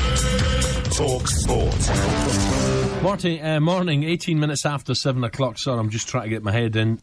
[0.92, 3.04] Talk Sport.
[3.04, 5.58] Morty, uh, morning, 18 minutes after 7 o'clock.
[5.58, 7.00] Sorry, I'm just trying to get my head in.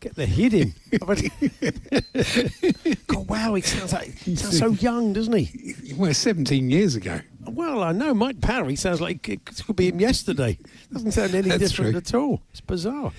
[0.00, 0.74] Get the head in.
[3.06, 5.74] God, wow, he sounds like he sounds so young, doesn't he?
[5.94, 7.20] Well, 17 years ago.
[7.44, 10.56] Well, I know Mike Parry sounds like it could be him yesterday.
[10.90, 11.98] Doesn't sound any That's different true.
[11.98, 12.40] at all.
[12.50, 13.12] It's bizarre.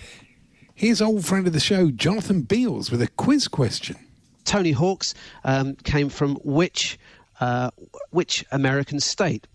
[0.74, 3.98] Here's old friend of the show, Jonathan Beals, with a quiz question.
[4.44, 5.14] Tony Hawk's
[5.44, 6.98] um, came from which
[7.40, 7.70] uh,
[8.10, 9.46] which American state?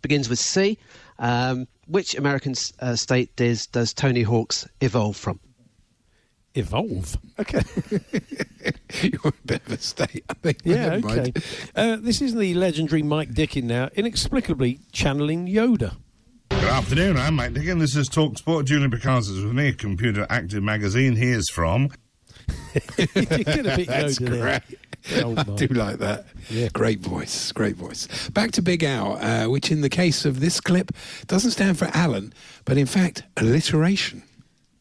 [0.00, 0.78] Begins with C.
[1.18, 5.40] Um, which American uh, state does does Tony Hawk's evolve from?
[6.56, 7.18] Evolve.
[7.38, 7.60] Okay.
[9.02, 10.58] You're a bit of a state, I think.
[10.64, 11.28] Yeah, Never mind.
[11.28, 11.40] okay.
[11.74, 15.96] Uh, this is the legendary Mike Dickin now, inexplicably channeling Yoda.
[16.50, 17.78] Good afternoon, I'm Mike Dickin.
[17.78, 18.66] This is Talk Sport.
[18.66, 21.14] Julian Picasso is with me, Computer Active Magazine.
[21.16, 21.90] He is from.
[22.98, 24.78] you get a That's Yoda great.
[25.08, 26.26] Good old I do like that.
[26.50, 26.68] Yeah.
[26.72, 28.28] Great voice, great voice.
[28.30, 30.90] Back to Big Al, uh, which in the case of this clip
[31.26, 32.32] doesn't stand for Alan,
[32.64, 34.22] but in fact, alliteration.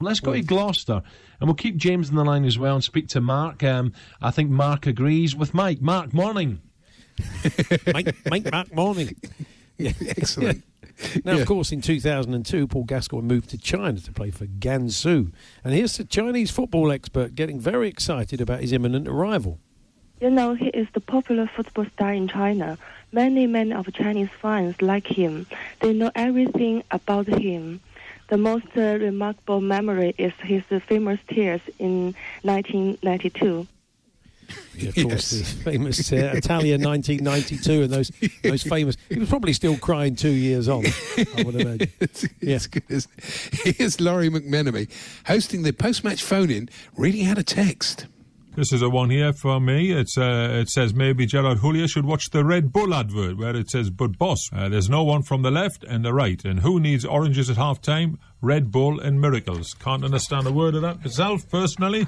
[0.02, 1.04] Let's go to Gloucester,
[1.40, 3.64] and we'll keep James in the line as well and speak to Mark.
[3.64, 5.82] Um, I think Mark agrees with Mike.
[5.82, 6.62] Mark, morning.
[7.94, 9.16] Mike, Mike Mark Morning.
[9.78, 9.92] Yeah.
[10.08, 10.64] Excellent.
[11.26, 11.42] Now, Yeah.
[11.42, 15.34] of course, in 2002, Paul Gascoigne moved to China to play for Gansu.
[15.66, 19.60] And here's the Chinese football expert getting very excited about his imminent arrival.
[20.22, 22.78] You know, he is the popular football star in China.
[23.12, 25.46] Many, many of Chinese fans like him.
[25.82, 27.82] They know everything about him.
[28.28, 33.68] The most uh, remarkable memory is his uh, famous tears in 1992.
[34.76, 38.12] Yeah, of course, the famous uh, Italian 1992 and those
[38.44, 38.98] those famous.
[39.10, 40.86] He was probably still crying two years on,
[41.18, 41.92] I would imagine.
[42.42, 42.84] Yes, good.
[42.90, 43.76] isn't it?
[43.78, 44.92] Here's Lawrie McMenemy
[45.26, 48.06] hosting the post-match phone-in, reading out a text.
[48.56, 49.92] This is a one here from me.
[49.92, 53.70] It's uh, it says maybe Gerard Houllier should watch the Red Bull advert where it
[53.70, 56.80] says "But boss, uh, there's no one from the left and the right, and who
[56.80, 58.18] needs oranges at half time?
[58.42, 59.74] Red Bull and miracles.
[59.74, 62.08] Can't understand a word of that myself personally.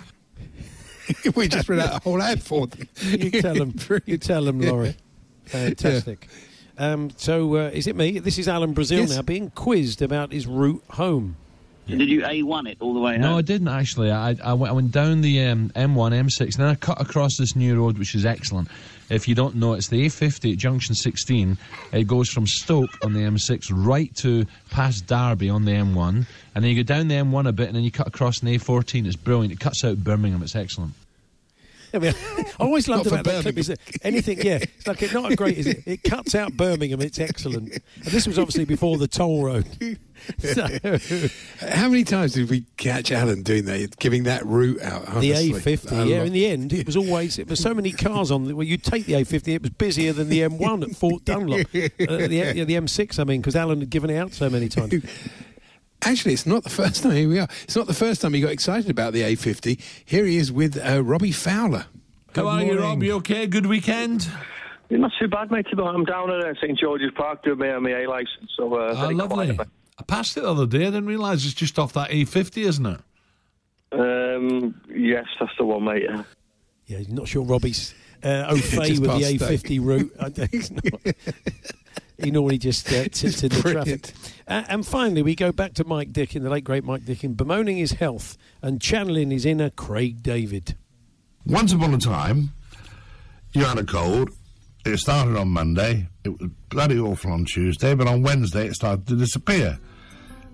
[1.36, 2.88] we just read out a whole ad for them.
[3.02, 3.76] You tell them.
[4.06, 4.96] You tell them, Lawrie.
[5.46, 6.28] Fantastic.
[6.78, 8.20] Um, so, uh, is it me?
[8.20, 9.16] This is Alan Brazil Yes.
[9.16, 11.36] now being quizzed about his route home.
[11.88, 14.12] Did you A1 it all the way No, I didn't actually.
[14.12, 17.38] I, I, went, I went down the um, M1, M6, and then I cut across
[17.38, 18.68] this new road, which is excellent.
[19.10, 21.58] If you don't know, it's the A50 at junction 16.
[21.94, 26.26] It goes from Stoke on the M6 right to past Derby on the M1,
[26.56, 28.58] and then you go down the M1 a bit, and then you cut across the
[28.58, 29.06] A14.
[29.06, 29.54] It's brilliant.
[29.54, 30.44] It cuts out Birmingham.
[30.44, 30.94] It's excellent.
[31.94, 35.14] I mean, I always loved about that clip is that anything, yeah, it's like it's
[35.14, 35.84] not great, is it?
[35.86, 37.72] It cuts out Birmingham, it's excellent.
[37.72, 39.68] And this was obviously before the toll road.
[40.40, 40.66] So,
[41.60, 45.06] How many times did we catch Alan doing that, giving that route out?
[45.22, 45.32] the?
[45.32, 46.24] A50, A yeah.
[46.24, 48.56] In the end, it was always it was so many cars on.
[48.56, 51.68] Well, you take the A50, it was busier than the M1 at Fort Dunlop, uh,
[51.72, 53.20] the, the M6.
[53.20, 54.96] I mean, because Alan had given it out so many times.
[56.04, 57.14] Actually, it's not the first time.
[57.14, 57.48] Here we are.
[57.64, 59.80] It's not the first time he got excited about the A50.
[60.06, 61.86] Here he is with uh, Robbie Fowler.
[62.36, 63.02] How are you, Rob?
[63.02, 63.48] You okay?
[63.48, 64.30] Good weekend?
[64.90, 65.66] Not too bad, mate.
[65.78, 68.52] I'm down at uh, St George's Park doing my, my A license.
[68.56, 69.54] So, uh, Oh, lovely.
[69.56, 69.70] quiet.
[70.00, 70.84] I passed it the other day.
[70.84, 73.00] I didn't realise it's just off that A50, isn't it?
[73.92, 76.04] Um, yes, that's the one, mate.
[76.04, 76.24] Yeah.
[76.86, 77.94] Yeah, not sure Robbie's
[78.24, 80.14] uh, au fait with the A50 route.
[82.20, 84.04] I don't- he's not- he normally just uh, sits in the brilliant.
[84.04, 84.34] traffic.
[84.48, 87.78] Uh, and finally, we go back to Mike Dickin, the late great Mike Dickin, bemoaning
[87.78, 90.76] his health and channeling his inner Craig David.
[91.46, 92.52] Once upon a time,
[93.54, 94.30] you had a cold.
[94.86, 96.08] It started on Monday.
[96.24, 99.78] It was bloody awful on Tuesday, but on Wednesday it started to disappear.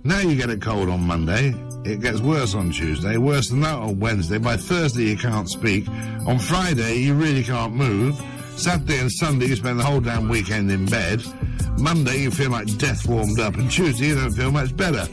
[0.03, 1.53] Now you get a cold on Monday.
[1.85, 4.37] It gets worse on Tuesday, worse than that on Wednesday.
[4.37, 5.87] By Thursday you can't speak.
[6.27, 8.19] On Friday you really can't move.
[8.57, 11.23] Saturday and Sunday you spend the whole damn weekend in bed.
[11.77, 15.07] Monday you feel like death warmed up, and Tuesday you don't feel much better.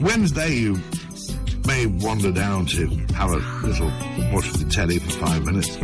[0.00, 0.78] Wednesday you
[1.66, 3.86] may wander down to have a little
[4.32, 5.76] watch the telly for five minutes.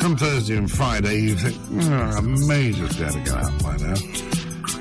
[0.00, 1.56] Come Thursday and Friday, you think,
[1.90, 3.94] "Oh, I may just be able to go out by now.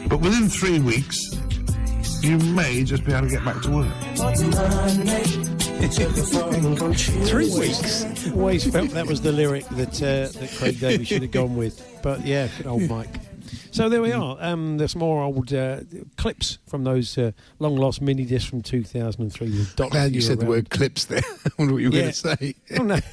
[0.08, 1.20] But within three weeks,
[2.22, 3.94] you may just be able to get back to work.
[6.14, 8.06] Three weeks.
[8.34, 11.82] Always felt that was the lyric that uh, that Craig David should have gone with.
[12.02, 13.10] But yeah, good old Mike.
[13.72, 14.38] So there we are.
[14.40, 15.82] Um, there's more old uh,
[16.18, 19.92] clips from those uh, long lost mini discs from 2003 with Doc.
[19.92, 21.22] Glad you said the word clips there.
[21.46, 22.02] I wonder what you were Yeah.
[22.02, 22.56] going to say.
[22.80, 23.00] Oh no.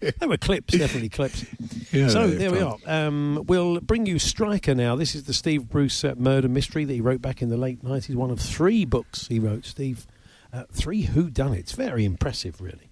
[0.00, 1.46] They were clips, definitely clips.
[1.90, 2.76] Yeah, so there we are.
[2.84, 4.94] Um, we'll bring you Striker now.
[4.94, 7.82] This is the Steve Bruce uh, murder mystery that he wrote back in the late
[7.82, 8.14] 90s.
[8.14, 10.06] One of three books he wrote, Steve.
[10.52, 11.72] Uh, three whodunits.
[11.74, 12.90] Very impressive, really.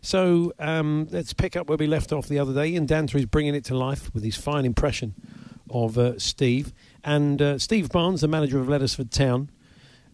[0.00, 2.68] So um, let's pick up where we left off the other day.
[2.68, 5.14] Ian Danter is bringing it to life with his fine impression
[5.70, 6.72] of uh, Steve.
[7.04, 9.50] And uh, Steve Barnes, the manager of Lettersford Town,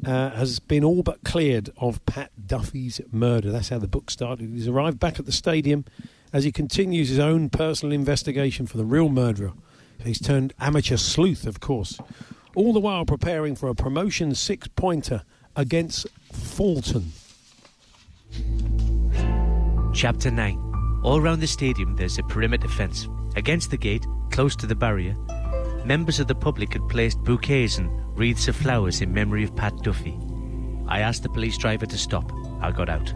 [0.04, 3.50] uh, has been all but cleared of Pat Duffy's murder.
[3.50, 4.50] That's how the book started.
[4.50, 5.84] He's arrived back at the stadium
[6.32, 9.52] as he continues his own personal investigation for the real murderer.
[10.02, 11.98] He's turned amateur sleuth, of course,
[12.54, 15.22] all the while preparing for a promotion six pointer
[15.56, 17.12] against Fulton.
[19.94, 21.00] Chapter 9.
[21.04, 23.08] All round the stadium there's a perimeter fence.
[23.36, 25.16] Against the gate, close to the barrier,
[25.84, 29.76] members of the public had placed bouquets and wreaths of flowers in memory of Pat
[29.82, 30.18] Duffy.
[30.86, 32.32] I asked the police driver to stop.
[32.60, 33.12] I got out.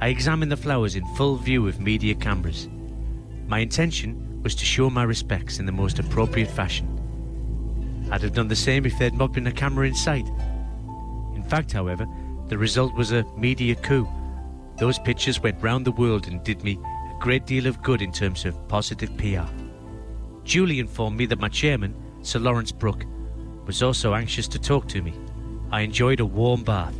[0.00, 2.68] I examined the flowers in full view of media cameras.
[3.46, 6.92] My intention was to show my respects in the most appropriate fashion.
[8.12, 10.26] I'd have done the same if there'd not been a camera in sight.
[11.34, 12.06] In fact, however,
[12.48, 14.08] the result was a media coup.
[14.78, 16.78] Those pictures went round the world and did me
[17.10, 19.65] a great deal of good in terms of positive PR.
[20.46, 21.92] Julie informed me that my chairman,
[22.22, 23.04] Sir Lawrence Brooke,
[23.66, 25.12] was also anxious to talk to me.
[25.72, 26.94] I enjoyed a warm bath.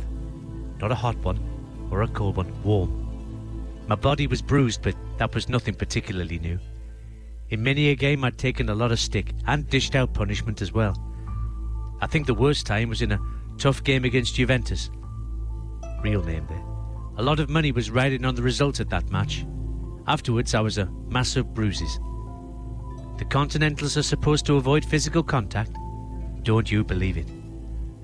[0.79, 1.39] Not a hot one
[1.89, 3.85] or a cold one, warm.
[3.87, 6.59] My body was bruised, but that was nothing particularly new.
[7.49, 10.73] In many a game, I'd taken a lot of stick and dished out punishment as
[10.73, 11.01] well.
[12.01, 13.21] I think the worst time was in a
[13.57, 14.91] tough game against Juventus.
[16.01, 16.65] Real name there.
[17.15, 19.45] A lot of money was riding on the result of that match.
[20.05, 21.97] Afterwards, I was a mass of bruises.
[23.17, 25.71] The Continentals are supposed to avoid physical contact.
[26.43, 27.27] Don't you believe it?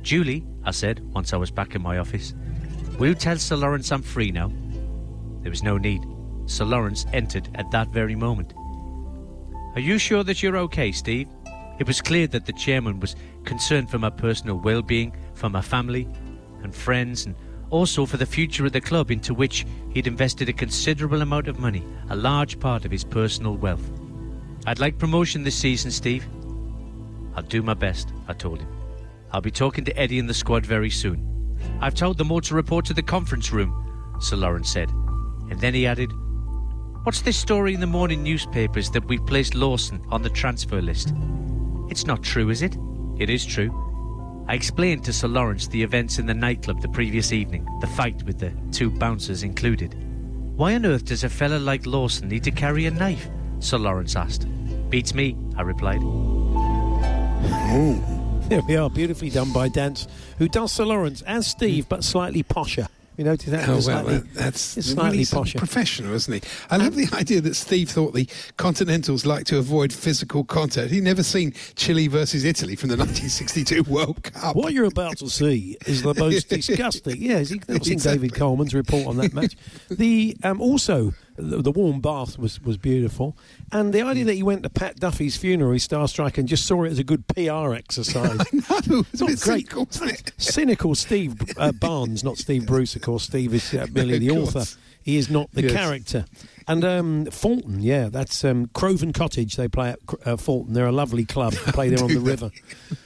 [0.02, 2.34] Julie, I said once I was back in my office,
[2.98, 4.52] will you tell Sir Lawrence I'm free now?
[5.42, 6.04] There was no need.
[6.48, 8.54] Sir Lawrence entered at that very moment.
[9.76, 11.28] Are you sure that you're okay, Steve?
[11.80, 15.62] It was clear that the chairman was concerned for my personal well being, for my
[15.62, 16.08] family
[16.64, 17.36] and friends, and
[17.70, 21.60] also for the future of the club into which he'd invested a considerable amount of
[21.60, 23.92] money, a large part of his personal wealth.
[24.66, 26.26] I'd like promotion this season, Steve.
[27.36, 28.70] I'll do my best, I told him.
[29.32, 31.58] I'll be talking to Eddie and the squad very soon.
[31.82, 33.74] I've told them all to report to the conference room,
[34.22, 34.90] Sir Lawrence said.
[35.50, 36.12] And then he added,
[37.04, 41.14] What's this story in the morning newspapers that we've placed Lawson on the transfer list?
[41.90, 42.78] It's not true, is it?
[43.20, 44.46] It is true.
[44.48, 48.24] I explained to Sir Lawrence the events in the nightclub the previous evening, the fight
[48.24, 49.94] with the two bouncers included.
[50.56, 53.28] Why on earth does a fella like Lawson need to carry a knife?
[53.64, 54.46] Sir Lawrence asked.
[54.90, 56.02] Beats me, I replied.
[58.50, 60.08] There we are, beautifully done by Danter,
[60.38, 62.88] who does Sir Lawrence as Steve, but slightly posher.
[63.16, 63.70] You notice that?
[63.70, 65.58] Oh, well, slightly, that, that's it's slightly really posher.
[65.58, 66.42] professional, isn't he?
[66.72, 70.90] I love the idea that Steve thought the Continentals like to avoid physical contact.
[70.92, 74.56] He'd never seen Chile versus Italy from the 1962 World Cup.
[74.56, 77.22] What you're about to see is the most disgusting.
[77.22, 78.28] Yeah, has he not seen Exactly.
[78.30, 79.56] David Coleman's report on that match?
[79.92, 83.36] The um, also the, the warm bath was, was beautiful,
[83.72, 86.92] and the idea that he went to Pat Duffy's funeral, starstruck, and just saw it
[86.92, 88.38] as a good PR exercise.
[88.88, 89.68] no, it's not a bit great.
[89.70, 90.32] cynical, isn't it?
[90.38, 93.24] Cynical Steve uh, Barnes, not Steve Bruce, of course.
[93.24, 94.64] Steve is uh, merely Of the author.
[95.02, 95.72] He is not the Yes.
[95.74, 96.26] character.
[96.68, 99.56] And um, Fulton, yeah, that's um, Craven Cottage.
[99.56, 100.74] They play at uh, Fulton.
[100.74, 101.54] They're a lovely club.
[101.54, 102.52] They play there on the river.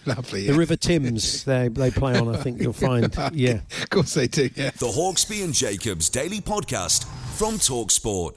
[0.05, 0.47] Lovely.
[0.47, 0.53] The.
[0.53, 1.43] River Thames.
[1.43, 2.33] They they play on.
[2.33, 3.15] I think you'll find.
[3.33, 3.61] Yeah.
[3.81, 4.71] Of course they do, yeah.
[4.71, 7.05] The Hawksbee and Jacobs Daily Podcast
[7.37, 8.35] from Talksport.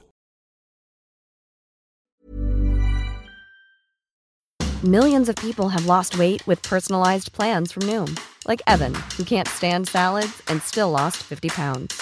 [4.83, 9.47] Millions of people have lost weight with personalized plans from Noom, like Evan, who can't
[9.47, 12.01] stand salads and still lost 50 pounds.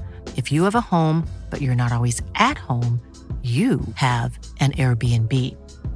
[0.35, 3.01] If you have a home, but you're not always at home,
[3.43, 5.55] you have an Airbnb.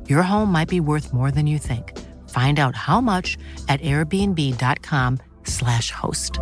[0.09, 1.95] Your home might be worth more than you think.
[2.30, 3.38] Find out how much
[3.69, 6.39] at airbnb.com/slash host.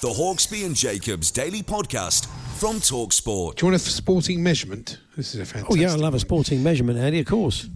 [0.00, 2.26] The Hawksbee and Jacobs Daily Podcast
[2.58, 3.56] from Talksport.
[3.56, 4.98] Do you want a sporting measurement?
[5.16, 5.70] This is a fantastic.
[5.70, 7.20] Oh yeah, I love a sporting measurement, Andy.
[7.20, 7.68] Of course.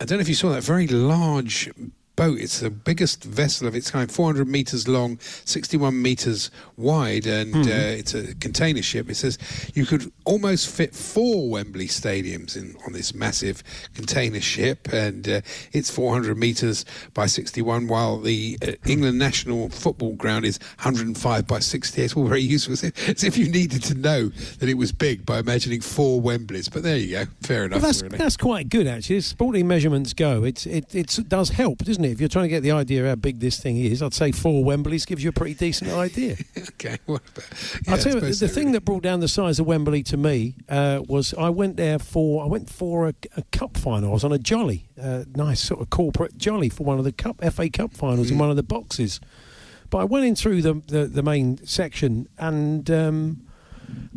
[0.00, 1.70] I don't know if you saw that very large
[2.18, 2.38] boat.
[2.40, 7.66] It's the biggest vessel of its kind, 400 metres long, 61 metres wide, and Mhm.
[7.68, 9.08] uh, it's a container ship.
[9.08, 9.38] It says
[9.72, 13.62] you could almost fit four Wembley stadiums in on this massive
[13.94, 15.40] container ship, and uh,
[15.72, 21.60] it's 400 metres by 61, while the uh, England national football ground is 105 by
[21.60, 22.02] 60.
[22.02, 22.72] It's all very useful.
[23.06, 26.68] As if, you needed to know that it was big by imagining four Wembleys.
[26.72, 27.24] But there you go.
[27.42, 27.80] Fair enough.
[27.80, 28.18] Well, that's really.
[28.18, 29.18] that's quite good actually.
[29.18, 32.07] As sporting measurements go, it's it it's, it does help, doesn't it?
[32.10, 34.32] If you're trying to get the idea of how big this thing is, I'd say
[34.32, 36.36] four Wembleys gives you a pretty decent idea.
[36.70, 36.98] okay.
[37.06, 37.44] What about,
[37.88, 40.54] I'll tell you, the so, thing that brought down the size of Wembley to me
[40.68, 44.10] uh, was I went there for I went for a, a cup final.
[44.10, 47.12] I was on a jolly, uh, nice sort of corporate jolly for one of the
[47.12, 48.32] cup FA Cup finals Mm.
[48.32, 49.20] in one of the boxes.
[49.90, 52.90] But I went in through the the, the main section and.
[52.90, 53.42] Um,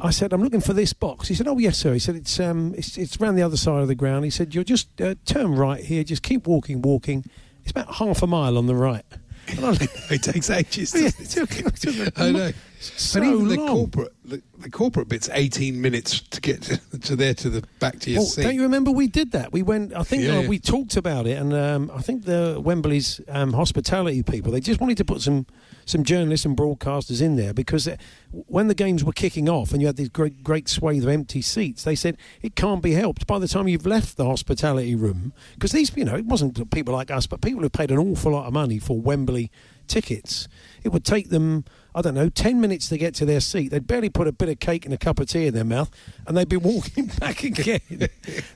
[0.02, 2.42] I said, "I'm looking for this box." He said, "Oh yes, sir." He said, "It's
[2.42, 5.16] um, it's it's round the other side of the ground." He said, "You'll just uh,
[5.26, 6.04] turn right here.
[6.04, 7.24] Just keep walking, walking.
[7.64, 9.06] It's about half a mile on the right."
[9.48, 9.72] And I,
[10.14, 10.94] it takes ages.
[10.96, 12.52] Yeah, doesn't it took- it took I know.
[12.82, 17.16] So but even the corporate, the, the corporate bit's 18 minutes to get to, to
[17.16, 18.44] there to the back to your Well, seat.
[18.44, 19.52] don't you remember we did that?
[19.54, 19.94] We went.
[19.96, 20.48] I think Yeah, uh, yeah.
[20.48, 24.80] we talked about it, and um, I think the Wembley's um, hospitality people they just
[24.82, 25.46] wanted to put some
[25.86, 27.96] some journalists and broadcasters in there because uh,
[28.32, 31.42] when the games were kicking off and you had these great great swathe of empty
[31.42, 33.28] seats, they said it can't be helped.
[33.28, 36.94] By the time you've left the hospitality room, because these you know it wasn't people
[36.94, 39.52] like us, but people who paid an awful lot of money for Wembley
[39.88, 40.48] tickets.
[40.84, 43.70] It would take them, I don't know, 10 minutes to get to their seat.
[43.70, 45.92] They'd barely put a bit of cake and a cup of tea in their mouth,
[46.26, 47.82] and they'd be walking back again.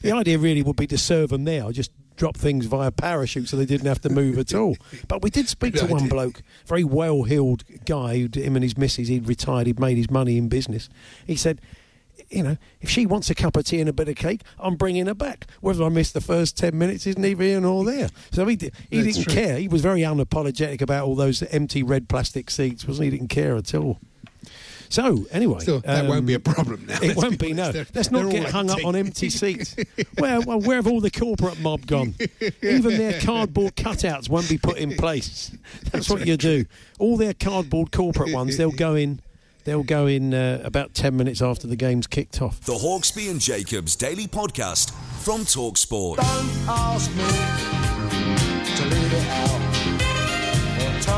[0.02, 3.58] the idea really would be to serve them there, just drop things via parachute so
[3.58, 4.78] they didn't have to move at all.
[5.08, 8.78] But we did speak to one bloke, very well heeled guy, who'd, him and his
[8.78, 10.90] missus, he'd retired, he'd made his money in business.
[11.28, 11.62] He said,
[12.36, 14.76] you know, if she wants a cup of tea and a bit of cake, I'm
[14.76, 15.48] bringing her back.
[15.62, 18.10] Whether I miss the first 10 minutes is neither here nor there.
[18.32, 19.42] So he, di- he That's didn't true.
[19.42, 19.58] care.
[19.58, 23.12] He was very unapologetic about all those empty red plastic seats, wasn't he?
[23.12, 24.00] He didn't care at all.
[24.90, 25.60] So, anyway.
[25.60, 27.00] Still, that won't um, be a problem now.
[27.02, 27.72] It won't be be, no.
[27.72, 29.76] They're- Let's not get all hung up on empty seats.
[30.18, 32.16] where, well, where have all the corporate mob gone?
[32.62, 35.52] Even their cardboard cutouts won't be put in place.
[35.92, 36.66] That's what you do.
[37.00, 39.22] All their cardboard corporate ones, they'll go in.
[39.66, 42.62] They'll go in uh, about ten minutes after the game's kicked off.
[42.62, 44.92] The Hawksbee and Jacobs Daily Podcast
[45.24, 46.20] from Talksport.
[46.68, 47.24] Ask me
[48.76, 49.65] to leave it out.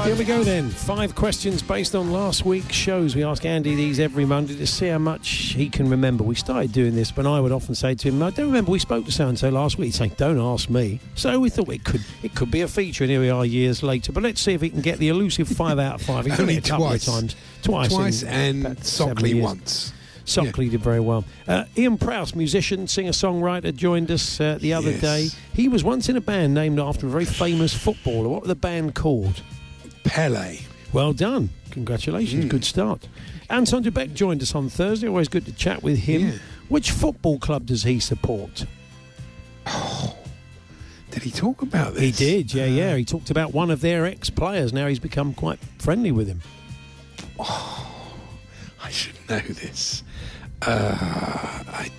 [0.07, 0.69] Here we go then.
[0.69, 3.13] Five questions based on last week's shows.
[3.13, 6.23] We ask Andy these every Monday to see how much he can remember.
[6.23, 8.79] We started doing this when I would often say to him, I don't remember we
[8.79, 9.87] spoke to so and so last week.
[9.87, 11.01] He'd say, Don't ask me.
[11.15, 13.83] So we thought it could it could be a feature, and here we are years
[13.83, 14.13] later.
[14.13, 16.25] But let's see if he can get the elusive five out of five.
[16.25, 17.05] He's done it a couple twice.
[17.05, 17.35] of times.
[17.61, 17.93] Twice.
[17.93, 19.91] Twice in and Sockley once.
[20.23, 21.25] Sockley did very well.
[21.49, 25.01] Uh, Ian Prowse, musician, singer songwriter, joined us uh, the other Yes.
[25.01, 25.27] day.
[25.53, 28.29] He was once in a band named after a very famous footballer.
[28.29, 29.41] What were the band called?
[30.07, 30.59] Pele.
[30.93, 31.49] Well done.
[31.71, 32.43] Congratulations.
[32.43, 32.49] Hmm.
[32.49, 33.07] Good start.
[33.49, 35.07] Anton du Beke joined us on Thursday.
[35.07, 36.39] Always good to chat with him.
[36.69, 38.65] Which football club does he support?
[41.11, 42.03] Did he talk about this?
[42.03, 42.95] He did, yeah, yeah.
[42.95, 44.73] He talked about one of their ex players.
[44.73, 46.41] Now he's become quite friendly with him.
[47.39, 47.91] Oh,
[48.83, 50.03] I should know this.
[50.61, 51.89] Uh, I,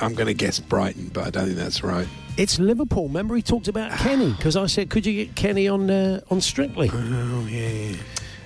[0.00, 2.06] I'm going to guess Brighton, but I don't think that's right.
[2.36, 3.08] It's Liverpool.
[3.08, 6.40] Remember, he talked about Kenny because I said, "Could you get Kenny on uh, on
[6.40, 7.96] Strictly?" Oh yeah.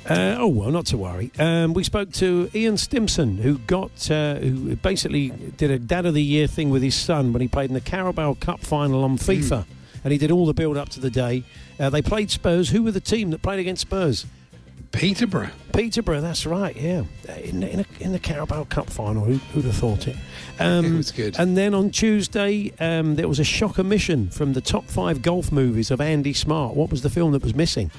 [0.08, 1.30] Uh, oh well, not to worry.
[1.38, 6.14] Um, we spoke to Ian Stimson, who got uh, who basically did a Dad of
[6.14, 9.16] the Year thing with his son when he played in the Carabao Cup final on
[9.16, 9.64] FIFA,
[10.02, 11.44] and he did all the build up to the day.
[11.78, 12.70] Uh, they played Spurs.
[12.70, 14.26] Who were the team that played against Spurs?
[14.92, 15.50] Peterborough.
[15.72, 16.76] Peterborough, that's right.
[16.76, 19.24] Yeah, Uh, in the, in, a, in the Carabao Cup final.
[19.24, 20.16] Who, who'd have thought it?
[20.60, 21.36] Um, It was good.
[21.38, 25.50] And then on Tuesday, um, there was a shock omission from the top five golf
[25.50, 26.74] movies of Andy Smart.
[26.76, 27.90] What was the film that was missing?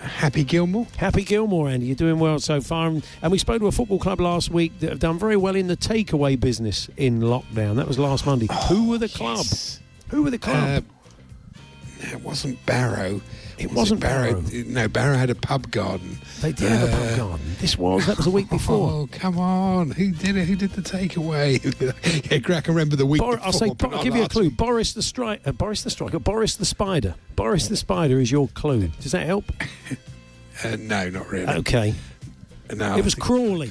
[0.00, 0.86] Happy Gilmore.
[0.96, 1.86] Happy Gilmore, Andy.
[1.86, 2.86] You're doing well so far.
[2.88, 5.66] And, we spoke to a football club last week that have done very well in
[5.66, 7.76] the takeaway business in lockdown.
[7.76, 8.46] That was last Monday.
[8.68, 9.44] Who were the club?
[10.08, 10.84] Who were the club?
[10.84, 13.20] Uh, it wasn't Barrow.
[13.58, 14.40] It Was wasn't Barrow.
[14.66, 16.18] No, Barrow had a pub garden.
[16.40, 17.46] they did have a pub Uh, garden.
[17.60, 18.90] This was, that was a week before.
[18.90, 19.90] Oh, come on.
[19.90, 20.46] Who did it?
[20.46, 21.58] Who did the takeaway?
[22.30, 23.46] yeah, Greg, I remember the week Bor- before.
[23.46, 24.50] I'll say, I'll give you a clue.
[24.50, 27.14] Boris the striker, uh, Boris the striker, Boris the spider.
[27.36, 28.88] Boris the spider is your clue.
[29.00, 29.44] Does that help?
[30.64, 31.46] Uh, no, not really.
[31.58, 31.94] Okay.
[32.74, 33.70] No, it was I think- Crawley.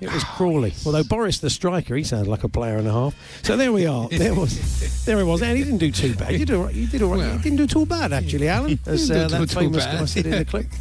[0.00, 0.74] It was Crawley.
[0.84, 3.14] Although Boris the striker, he sounded like a player and a half.
[3.42, 4.08] So there we are.
[4.08, 5.42] There was, there it was.
[5.42, 6.32] And he didn't do too bad.
[6.32, 6.74] You did all right.
[6.74, 7.18] You did all right.
[7.18, 8.78] Well, you didn't do too bad, actually, Alan.
[8.86, 10.66] As uh, that famous guy said in the clip.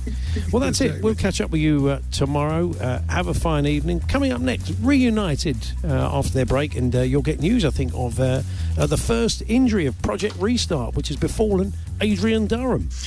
[0.52, 1.02] Well, that's it.
[1.02, 2.74] We'll catch up with you uh, tomorrow.
[2.74, 4.02] Uh, have a fine evening.
[4.02, 7.94] Coming up next, reunited uh, after their break, and uh, you'll get news, I think,
[7.96, 8.42] of uh,
[8.78, 12.90] uh, the first injury of Project Restart, which has befallen Adrian Durham.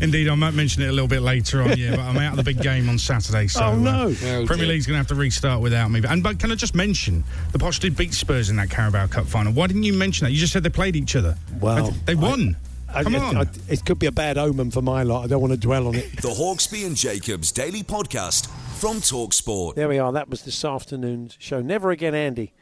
[0.00, 2.36] Indeed, I might mention it a little bit later on, yeah, but I'm out of
[2.36, 3.90] the big game on Saturday, so Oh, no.
[3.90, 4.14] uh, Oh,
[4.46, 4.66] Premier dear.
[4.68, 6.00] League's going to have to restart without me.
[6.08, 9.26] And but can I just mention the Posh did beat Spurs in that Carabao Cup
[9.26, 9.52] final?
[9.52, 10.30] Why didn't you mention that?
[10.32, 11.36] You just said they played each other.
[11.60, 12.56] Well, they won.
[12.88, 13.36] I- Come on.
[13.36, 15.24] I- it could be a bad omen for my lot.
[15.24, 16.10] I don't want to dwell on it.
[16.22, 18.48] The Hawksbee and Jacobs Daily Podcast
[18.78, 19.74] from Talksport.
[19.74, 20.12] There we are.
[20.12, 21.60] That was this afternoon's show.
[21.60, 22.52] Never again, Andy.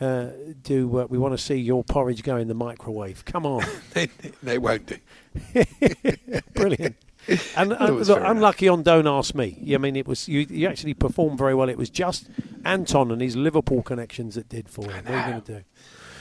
[0.00, 0.28] Uh,
[0.62, 3.24] do uh, we want to see your porridge go in the microwave?
[3.24, 4.08] Come on, they,
[4.42, 4.96] they won't do.
[6.54, 6.96] brilliant.
[7.56, 9.74] And That uh, look, fair unlucky on Don't Ask Me.
[9.74, 10.46] I mean, it was you.
[10.48, 11.68] You actually performed very well.
[11.68, 12.26] It was just
[12.64, 14.92] Anton and his Liverpool connections that did for you.
[14.92, 15.64] What are you going to do?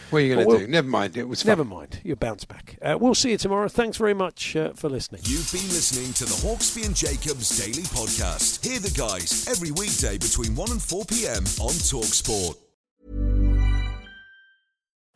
[0.09, 0.71] What are you going Well, to do?
[0.71, 1.17] Never mind.
[1.17, 1.49] It was fun.
[1.49, 1.99] Never mind.
[2.03, 2.77] You bounce back.
[2.81, 3.67] Uh, we'll see you tomorrow.
[3.67, 5.21] Thanks very much uh, for listening.
[5.25, 8.65] You've been listening to the Hawksbee and Jacobs Daily Podcast.
[8.65, 11.43] Hear the guys every weekday between 1 and 4 p.m.
[11.59, 12.55] on Talksport.